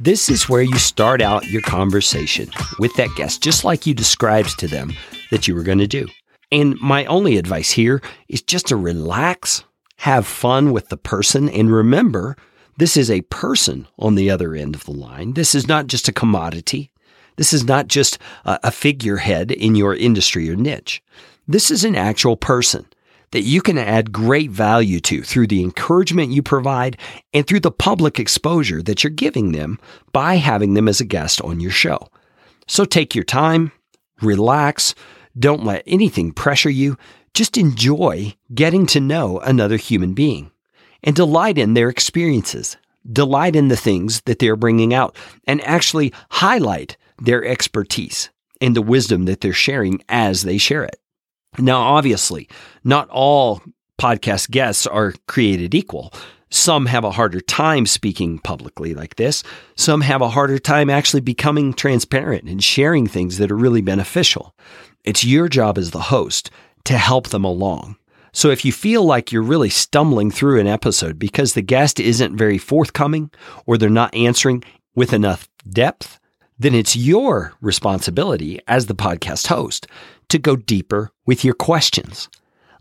This 0.00 0.28
is 0.28 0.48
where 0.48 0.62
you 0.62 0.78
start 0.78 1.22
out 1.22 1.46
your 1.46 1.62
conversation 1.62 2.50
with 2.80 2.92
that 2.96 3.10
guest, 3.16 3.40
just 3.40 3.62
like 3.62 3.86
you 3.86 3.94
described 3.94 4.58
to 4.58 4.66
them 4.66 4.92
that 5.30 5.46
you 5.46 5.54
were 5.54 5.62
going 5.62 5.78
to 5.78 5.86
do. 5.86 6.08
And 6.52 6.80
my 6.80 7.04
only 7.06 7.36
advice 7.36 7.72
here 7.72 8.00
is 8.28 8.42
just 8.42 8.68
to 8.68 8.76
relax, 8.76 9.64
have 9.98 10.26
fun 10.26 10.72
with 10.72 10.88
the 10.88 10.96
person, 10.96 11.48
and 11.48 11.72
remember 11.72 12.36
this 12.78 12.96
is 12.96 13.10
a 13.10 13.22
person 13.22 13.88
on 13.98 14.14
the 14.14 14.30
other 14.30 14.54
end 14.54 14.74
of 14.74 14.84
the 14.84 14.92
line. 14.92 15.32
This 15.32 15.54
is 15.54 15.66
not 15.66 15.86
just 15.86 16.08
a 16.08 16.12
commodity. 16.12 16.90
This 17.36 17.52
is 17.52 17.64
not 17.64 17.88
just 17.88 18.18
a, 18.44 18.70
figurehead 18.70 19.50
in 19.50 19.74
your 19.74 19.94
industry 19.94 20.50
or 20.50 20.56
niche. 20.56 21.02
This 21.46 21.70
is 21.70 21.84
an 21.84 21.94
actual 21.94 22.36
person 22.36 22.86
that 23.32 23.42
you 23.42 23.60
can 23.60 23.76
add 23.76 24.12
great 24.12 24.50
value 24.50 25.00
to 25.00 25.22
through 25.22 25.46
the 25.48 25.62
encouragement 25.62 26.32
you 26.32 26.42
provide 26.42 26.96
and 27.34 27.46
through 27.46 27.60
the 27.60 27.70
public 27.70 28.18
exposure 28.18 28.82
that 28.82 29.04
you're 29.04 29.10
giving 29.10 29.52
them 29.52 29.78
by 30.12 30.36
having 30.36 30.74
them 30.74 30.88
as 30.88 31.00
a 31.00 31.04
guest 31.04 31.40
on 31.42 31.60
your 31.60 31.70
show. 31.70 32.08
So 32.66 32.84
take 32.84 33.14
your 33.14 33.24
time, 33.24 33.72
relax, 34.22 34.94
don't 35.38 35.64
let 35.64 35.82
anything 35.86 36.32
pressure 36.32 36.70
you. 36.70 36.96
Just 37.34 37.56
enjoy 37.56 38.34
getting 38.54 38.86
to 38.86 39.00
know 39.00 39.38
another 39.40 39.76
human 39.76 40.14
being 40.14 40.50
and 41.02 41.14
delight 41.14 41.58
in 41.58 41.74
their 41.74 41.88
experiences. 41.88 42.76
Delight 43.10 43.54
in 43.54 43.68
the 43.68 43.76
things 43.76 44.22
that 44.22 44.38
they're 44.38 44.56
bringing 44.56 44.92
out 44.92 45.14
and 45.46 45.60
actually 45.62 46.12
highlight 46.30 46.96
their 47.18 47.44
expertise 47.44 48.30
and 48.60 48.74
the 48.74 48.82
wisdom 48.82 49.26
that 49.26 49.40
they're 49.40 49.52
sharing 49.52 50.02
as 50.08 50.42
they 50.42 50.58
share 50.58 50.82
it. 50.82 50.98
Now, 51.58 51.82
obviously, 51.82 52.48
not 52.84 53.08
all 53.10 53.62
podcast 53.98 54.50
guests 54.50 54.86
are 54.86 55.14
created 55.26 55.74
equal. 55.74 56.12
Some 56.50 56.86
have 56.86 57.04
a 57.04 57.10
harder 57.10 57.40
time 57.40 57.86
speaking 57.86 58.38
publicly 58.38 58.94
like 58.94 59.16
this. 59.16 59.42
Some 59.74 60.00
have 60.02 60.22
a 60.22 60.28
harder 60.28 60.58
time 60.58 60.88
actually 60.88 61.20
becoming 61.20 61.74
transparent 61.74 62.44
and 62.44 62.62
sharing 62.62 63.06
things 63.06 63.38
that 63.38 63.50
are 63.50 63.56
really 63.56 63.82
beneficial. 63.82 64.54
It's 65.06 65.24
your 65.24 65.48
job 65.48 65.78
as 65.78 65.92
the 65.92 66.00
host 66.00 66.50
to 66.84 66.98
help 66.98 67.28
them 67.28 67.44
along. 67.44 67.96
So 68.32 68.50
if 68.50 68.64
you 68.64 68.72
feel 68.72 69.04
like 69.04 69.30
you're 69.30 69.40
really 69.40 69.70
stumbling 69.70 70.32
through 70.32 70.60
an 70.60 70.66
episode 70.66 71.18
because 71.18 71.54
the 71.54 71.62
guest 71.62 72.00
isn't 72.00 72.36
very 72.36 72.58
forthcoming 72.58 73.30
or 73.64 73.78
they're 73.78 73.88
not 73.88 74.14
answering 74.14 74.64
with 74.96 75.12
enough 75.12 75.48
depth, 75.70 76.18
then 76.58 76.74
it's 76.74 76.96
your 76.96 77.54
responsibility 77.60 78.60
as 78.66 78.86
the 78.86 78.94
podcast 78.94 79.46
host 79.46 79.86
to 80.28 80.38
go 80.38 80.56
deeper 80.56 81.12
with 81.24 81.44
your 81.44 81.54
questions. 81.54 82.28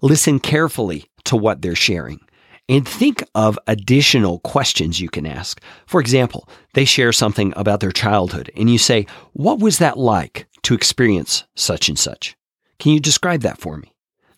Listen 0.01 0.39
carefully 0.39 1.05
to 1.25 1.37
what 1.37 1.61
they're 1.61 1.75
sharing 1.75 2.19
and 2.67 2.87
think 2.87 3.23
of 3.35 3.59
additional 3.67 4.39
questions 4.39 4.99
you 4.99 5.09
can 5.09 5.25
ask. 5.25 5.61
For 5.85 5.99
example, 5.99 6.49
they 6.73 6.85
share 6.85 7.11
something 7.11 7.53
about 7.55 7.79
their 7.79 7.91
childhood 7.91 8.51
and 8.55 8.69
you 8.69 8.77
say, 8.77 9.05
What 9.33 9.59
was 9.59 9.77
that 9.77 9.97
like 9.97 10.47
to 10.63 10.73
experience 10.73 11.43
such 11.55 11.89
and 11.89 11.97
such? 11.97 12.35
Can 12.79 12.91
you 12.91 12.99
describe 12.99 13.41
that 13.41 13.59
for 13.59 13.77
me? 13.77 13.93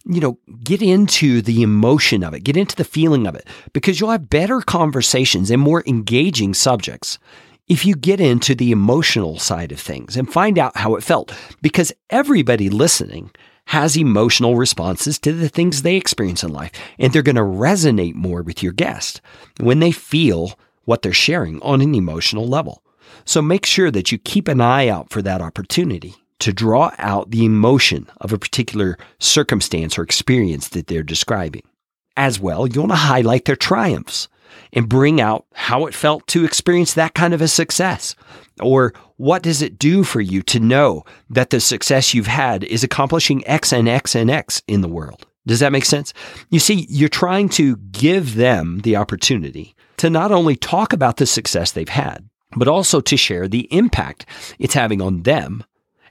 You 0.05 0.21
know, 0.21 0.39
get 0.63 0.81
into 0.81 1.41
the 1.41 1.61
emotion 1.61 2.23
of 2.23 2.33
it, 2.33 2.43
get 2.43 2.55
into 2.55 2.75
the 2.75 2.85
feeling 2.85 3.27
of 3.27 3.35
it, 3.35 3.47
because 3.73 3.99
you'll 3.99 4.11
have 4.11 4.29
better 4.29 4.61
conversations 4.61 5.51
and 5.51 5.61
more 5.61 5.83
engaging 5.85 6.53
subjects 6.53 7.19
if 7.67 7.85
you 7.85 7.95
get 7.95 8.21
into 8.21 8.55
the 8.55 8.71
emotional 8.71 9.37
side 9.37 9.73
of 9.73 9.79
things 9.79 10.15
and 10.15 10.31
find 10.31 10.57
out 10.57 10.77
how 10.77 10.95
it 10.95 11.03
felt. 11.03 11.33
Because 11.61 11.91
everybody 12.09 12.69
listening 12.69 13.31
has 13.67 13.97
emotional 13.97 14.55
responses 14.55 15.19
to 15.19 15.33
the 15.33 15.49
things 15.49 15.81
they 15.81 15.95
experience 15.95 16.43
in 16.43 16.51
life, 16.51 16.71
and 16.97 17.11
they're 17.11 17.21
going 17.21 17.35
to 17.35 17.41
resonate 17.41 18.15
more 18.15 18.41
with 18.41 18.63
your 18.63 18.71
guest 18.71 19.21
when 19.59 19.79
they 19.79 19.91
feel 19.91 20.57
what 20.85 21.01
they're 21.01 21.13
sharing 21.13 21.61
on 21.61 21.81
an 21.81 21.93
emotional 21.93 22.47
level. 22.47 22.81
So 23.25 23.41
make 23.41 23.65
sure 23.65 23.91
that 23.91 24.11
you 24.11 24.17
keep 24.17 24.47
an 24.47 24.61
eye 24.61 24.87
out 24.87 25.09
for 25.09 25.21
that 25.21 25.41
opportunity 25.41 26.15
to 26.39 26.53
draw 26.53 26.91
out 26.97 27.31
the 27.31 27.43
emotion 27.43 28.07
of 28.21 28.31
a 28.31 28.37
particular 28.37 28.97
circumstance 29.19 29.97
or 29.97 30.03
experience 30.03 30.69
that 30.69 30.87
they're 30.87 31.03
describing. 31.03 31.63
As 32.15 32.39
well, 32.39 32.67
you 32.67 32.79
want 32.79 32.93
to 32.93 32.97
highlight 32.97 33.45
their 33.45 33.55
triumphs 33.55 34.29
and 34.73 34.89
bring 34.89 35.21
out 35.21 35.45
how 35.53 35.85
it 35.85 35.93
felt 35.93 36.27
to 36.27 36.45
experience 36.45 36.93
that 36.93 37.13
kind 37.13 37.33
of 37.33 37.41
a 37.41 37.47
success. 37.47 38.15
Or 38.59 38.93
what 39.17 39.43
does 39.43 39.61
it 39.61 39.79
do 39.79 40.03
for 40.03 40.21
you 40.21 40.41
to 40.43 40.59
know 40.59 41.03
that 41.29 41.49
the 41.49 41.59
success 41.59 42.13
you've 42.13 42.27
had 42.27 42.63
is 42.63 42.83
accomplishing 42.83 43.45
X 43.47 43.71
and 43.71 43.87
X 43.87 44.15
and 44.15 44.29
X 44.29 44.61
in 44.67 44.81
the 44.81 44.87
world? 44.87 45.25
Does 45.45 45.59
that 45.61 45.71
make 45.71 45.85
sense? 45.85 46.13
You 46.49 46.59
see, 46.59 46.85
you're 46.89 47.09
trying 47.09 47.49
to 47.49 47.77
give 47.77 48.35
them 48.35 48.79
the 48.79 48.97
opportunity 48.97 49.75
to 49.97 50.09
not 50.09 50.31
only 50.31 50.55
talk 50.55 50.93
about 50.93 51.17
the 51.17 51.25
success 51.25 51.71
they've 51.71 51.87
had, 51.87 52.27
but 52.55 52.67
also 52.67 53.01
to 53.01 53.17
share 53.17 53.47
the 53.47 53.71
impact 53.73 54.25
it's 54.59 54.73
having 54.73 55.01
on 55.01 55.23
them 55.23 55.63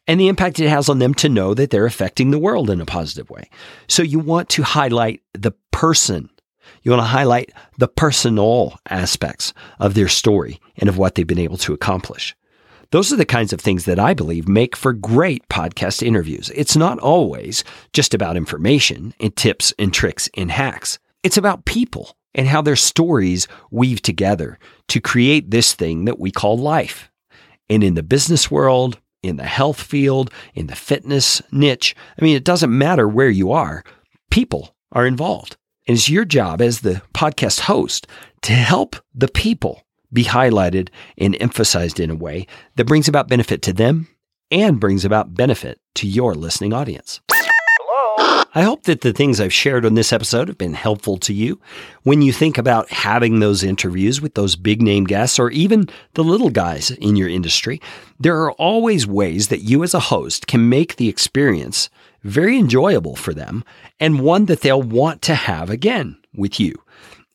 and 0.07 0.21
the 0.21 0.29
impact 0.29 0.61
it 0.61 0.69
has 0.69 0.89
on 0.89 0.99
them 0.99 1.15
to 1.15 1.29
know 1.29 1.55
that 1.55 1.71
they're 1.71 1.87
affecting 1.87 2.31
the 2.31 2.39
world 2.39 2.71
in 2.71 2.81
a 2.81 2.87
positive 2.87 3.29
way. 3.31 3.49
So 3.89 4.03
you 4.03 4.19
want 4.19 4.49
to 4.51 4.63
highlight 4.63 5.23
the 5.33 5.53
person. 5.71 6.31
You 6.83 6.91
want 6.91 7.01
to 7.01 7.07
highlight 7.07 7.53
the 7.79 7.89
personal 7.89 8.79
aspects 8.89 9.53
of 9.79 9.95
their 9.95 10.09
story 10.09 10.61
and 10.77 10.89
of 10.89 10.99
what 10.99 11.15
they've 11.15 11.27
been 11.27 11.39
able 11.39 11.59
to 11.59 11.75
accomplish. 11.75 12.35
Those 12.93 13.13
are 13.13 13.17
the 13.17 13.25
kinds 13.25 13.53
of 13.53 13.61
things 13.61 13.85
that 13.85 13.99
I 13.99 14.15
believe 14.15 14.49
make 14.49 14.77
for 14.77 14.93
great 14.93 15.49
podcast 15.49 16.03
interviews. 16.03 16.51
It's 16.55 16.77
not 16.77 16.99
always 17.01 17.65
just 17.93 18.15
about 18.15 18.37
information 18.37 19.13
and 19.19 19.35
tips 19.35 19.75
and 19.79 19.93
tricks 19.93 20.29
and 20.37 20.51
hacks. 20.51 20.99
It's 21.23 21.37
about 21.37 21.65
people 21.65 22.17
and 22.35 22.47
how 22.47 22.63
their 22.63 22.77
stories 22.77 23.49
weave 23.71 24.03
together 24.03 24.59
to 24.89 25.01
create 25.01 25.51
this 25.51 25.75
thing 25.75 26.05
that 26.05 26.21
we 26.21 26.31
call 26.31 26.57
life. 26.57 27.11
And 27.69 27.83
in 27.83 27.95
the 27.95 28.03
business 28.05 28.51
world, 28.51 29.01
in 29.23 29.37
the 29.37 29.45
health 29.45 29.81
field, 29.81 30.31
in 30.55 30.69
the 30.69 30.77
fitness 30.77 31.43
niche, 31.51 31.97
I 32.21 32.23
mean, 32.25 32.37
it 32.37 32.45
doesn't 32.45 32.77
matter 32.77 33.09
where 33.09 33.31
you 33.31 33.51
are, 33.51 33.83
people 34.31 34.77
are 34.93 35.07
involved. 35.07 35.57
And 35.89 35.97
it's 35.97 36.11
your 36.11 36.25
job 36.25 36.61
as 36.61 36.81
the 36.81 37.01
podcast 37.15 37.61
host 37.61 38.09
to 38.43 38.53
help 38.53 38.97
the 39.15 39.29
people 39.29 39.85
be 40.13 40.25
highlighted 40.25 40.89
and 41.17 41.37
emphasized 41.41 42.01
in 42.01 42.11
a 42.11 42.17
way 42.17 42.49
that 42.75 42.87
brings 42.87 43.07
about 43.07 43.29
benefit 43.29 43.63
to 43.63 43.73
them 43.73 44.09
and 44.51 44.81
brings 44.81 45.05
about 45.05 45.35
benefit 45.35 45.79
to 45.95 46.09
your 46.09 46.35
listening 46.35 46.73
audience. 46.73 47.21
Hello? 47.31 48.43
I 48.53 48.63
hope 48.63 48.83
that 48.85 49.03
the 49.03 49.13
things 49.13 49.41
I've 49.41 49.53
shared 49.53 49.87
on 49.87 49.95
this 49.95 50.13
episode 50.13 50.49
have 50.49 50.59
been 50.59 50.75
helpful 50.75 51.19
to 51.19 51.33
you 51.33 51.61
when 52.03 52.21
you 52.21 52.33
think 52.33 52.59
about 52.59 52.91
having 52.91 53.39
those 53.39 53.63
interviews 53.63 54.21
with 54.21 54.35
those 54.35 54.57
big 54.57 54.83
name 54.83 55.05
guests 55.05 55.39
or 55.39 55.53
even 55.53 55.89
the 56.15 56.25
little 56.25 56.51
guys 56.51 56.91
in 56.91 57.15
your 57.15 57.29
industry. 57.29 57.81
There 58.19 58.43
are 58.43 58.53
always 58.53 59.07
ways 59.07 59.49
that 59.49 59.63
you 59.63 59.85
as 59.85 59.95
a 59.95 60.01
host 60.01 60.49
can 60.49 60.69
make 60.69 60.97
the 60.97 61.09
experience 61.09 61.91
very 62.27 62.59
enjoyable 62.59 63.17
for 63.17 63.33
them 63.33 63.65
and 64.01 64.21
one 64.21 64.47
that 64.47 64.61
they'll 64.61 64.83
want 64.83 65.23
to 65.23 65.35
have 65.35 65.71
again 65.71 66.19
with 66.35 66.61
you. 66.61 66.75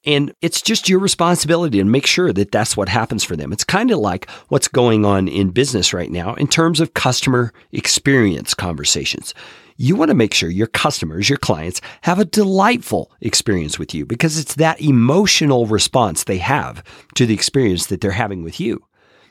And 0.04 0.34
it's 0.42 0.62
just 0.62 0.90
your 0.90 1.00
responsibility 1.00 1.78
to 1.78 1.84
make 1.84 2.08
sure 2.08 2.34
that 2.34 2.52
that's 2.52 2.76
what 2.76 2.90
happens 2.90 3.24
for 3.24 3.36
them. 3.36 3.54
It's 3.54 3.64
kind 3.64 3.92
of 3.92 4.00
like 4.00 4.30
what's 4.48 4.68
going 4.68 5.06
on 5.06 5.28
in 5.28 5.52
business 5.52 5.94
right 5.94 6.10
now 6.10 6.34
in 6.36 6.48
terms 6.48 6.80
of 6.80 6.96
customer 6.96 7.54
experience 7.72 8.56
conversations. 8.56 9.36
You 9.78 9.96
want 9.96 10.10
to 10.10 10.16
make 10.16 10.34
sure 10.34 10.50
your 10.50 10.68
customers, 10.68 11.30
your 11.30 11.38
clients, 11.38 11.82
have 12.02 12.20
a 12.20 12.26
delightful 12.26 13.12
experience 13.22 13.78
with 13.78 13.94
you 13.94 14.06
because 14.06 14.40
it's 14.40 14.56
that 14.56 14.82
emotional 14.82 15.68
response 15.68 16.24
they 16.24 16.40
have 16.40 16.84
to 17.16 17.28
the 17.28 17.34
experience 17.34 17.88
that 17.88 18.02
they're 18.02 18.12
having 18.12 18.44
with 18.44 18.60
you 18.60 18.84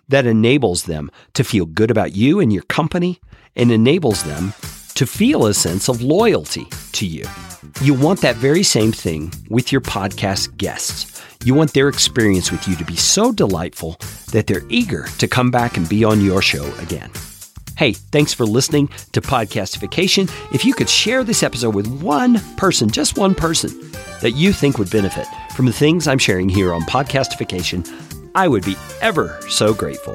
that 0.08 0.26
enables 0.26 0.84
them 0.84 1.10
to 1.34 1.44
feel 1.44 1.66
good 1.66 1.90
about 1.90 2.14
you 2.14 2.40
and 2.40 2.52
your 2.52 2.64
company 2.64 3.20
and 3.56 3.70
enables 3.70 4.24
them 4.24 4.52
to 5.00 5.06
feel 5.06 5.46
a 5.46 5.54
sense 5.54 5.88
of 5.88 6.02
loyalty 6.02 6.66
to 6.92 7.06
you. 7.06 7.24
You 7.80 7.94
want 7.94 8.20
that 8.20 8.36
very 8.36 8.62
same 8.62 8.92
thing 8.92 9.32
with 9.48 9.72
your 9.72 9.80
podcast 9.80 10.54
guests. 10.58 11.22
You 11.42 11.54
want 11.54 11.72
their 11.72 11.88
experience 11.88 12.52
with 12.52 12.68
you 12.68 12.76
to 12.76 12.84
be 12.84 12.96
so 12.96 13.32
delightful 13.32 13.96
that 14.32 14.46
they're 14.46 14.66
eager 14.68 15.06
to 15.16 15.26
come 15.26 15.50
back 15.50 15.78
and 15.78 15.88
be 15.88 16.04
on 16.04 16.20
your 16.20 16.42
show 16.42 16.70
again. 16.80 17.10
Hey, 17.78 17.94
thanks 17.94 18.34
for 18.34 18.44
listening 18.44 18.90
to 19.12 19.22
Podcastification. 19.22 20.30
If 20.52 20.66
you 20.66 20.74
could 20.74 20.90
share 20.90 21.24
this 21.24 21.42
episode 21.42 21.74
with 21.74 21.86
one 22.02 22.38
person, 22.58 22.90
just 22.90 23.16
one 23.16 23.34
person, 23.34 23.70
that 24.20 24.32
you 24.32 24.52
think 24.52 24.76
would 24.76 24.90
benefit 24.90 25.26
from 25.56 25.64
the 25.64 25.72
things 25.72 26.08
I'm 26.08 26.18
sharing 26.18 26.50
here 26.50 26.74
on 26.74 26.82
Podcastification, 26.82 27.88
I 28.34 28.48
would 28.48 28.66
be 28.66 28.76
ever 29.00 29.40
so 29.48 29.72
grateful. 29.72 30.14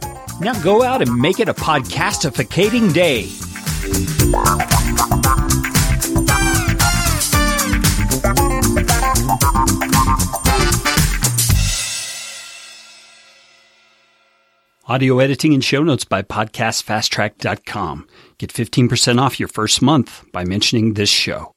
Now 0.41 0.59
go 0.61 0.81
out 0.81 1.03
and 1.03 1.15
make 1.17 1.39
it 1.39 1.47
a 1.47 1.53
podcastificating 1.53 2.91
day. 2.95 3.29
Audio 14.87 15.19
editing 15.19 15.53
and 15.53 15.63
show 15.63 15.83
notes 15.83 16.03
by 16.03 16.21
podcastfasttrack.com. 16.21 18.07
Get 18.39 18.51
15% 18.51 19.21
off 19.21 19.39
your 19.39 19.47
first 19.47 19.81
month 19.81 20.25
by 20.33 20.43
mentioning 20.43 20.95
this 20.95 21.09
show. 21.09 21.49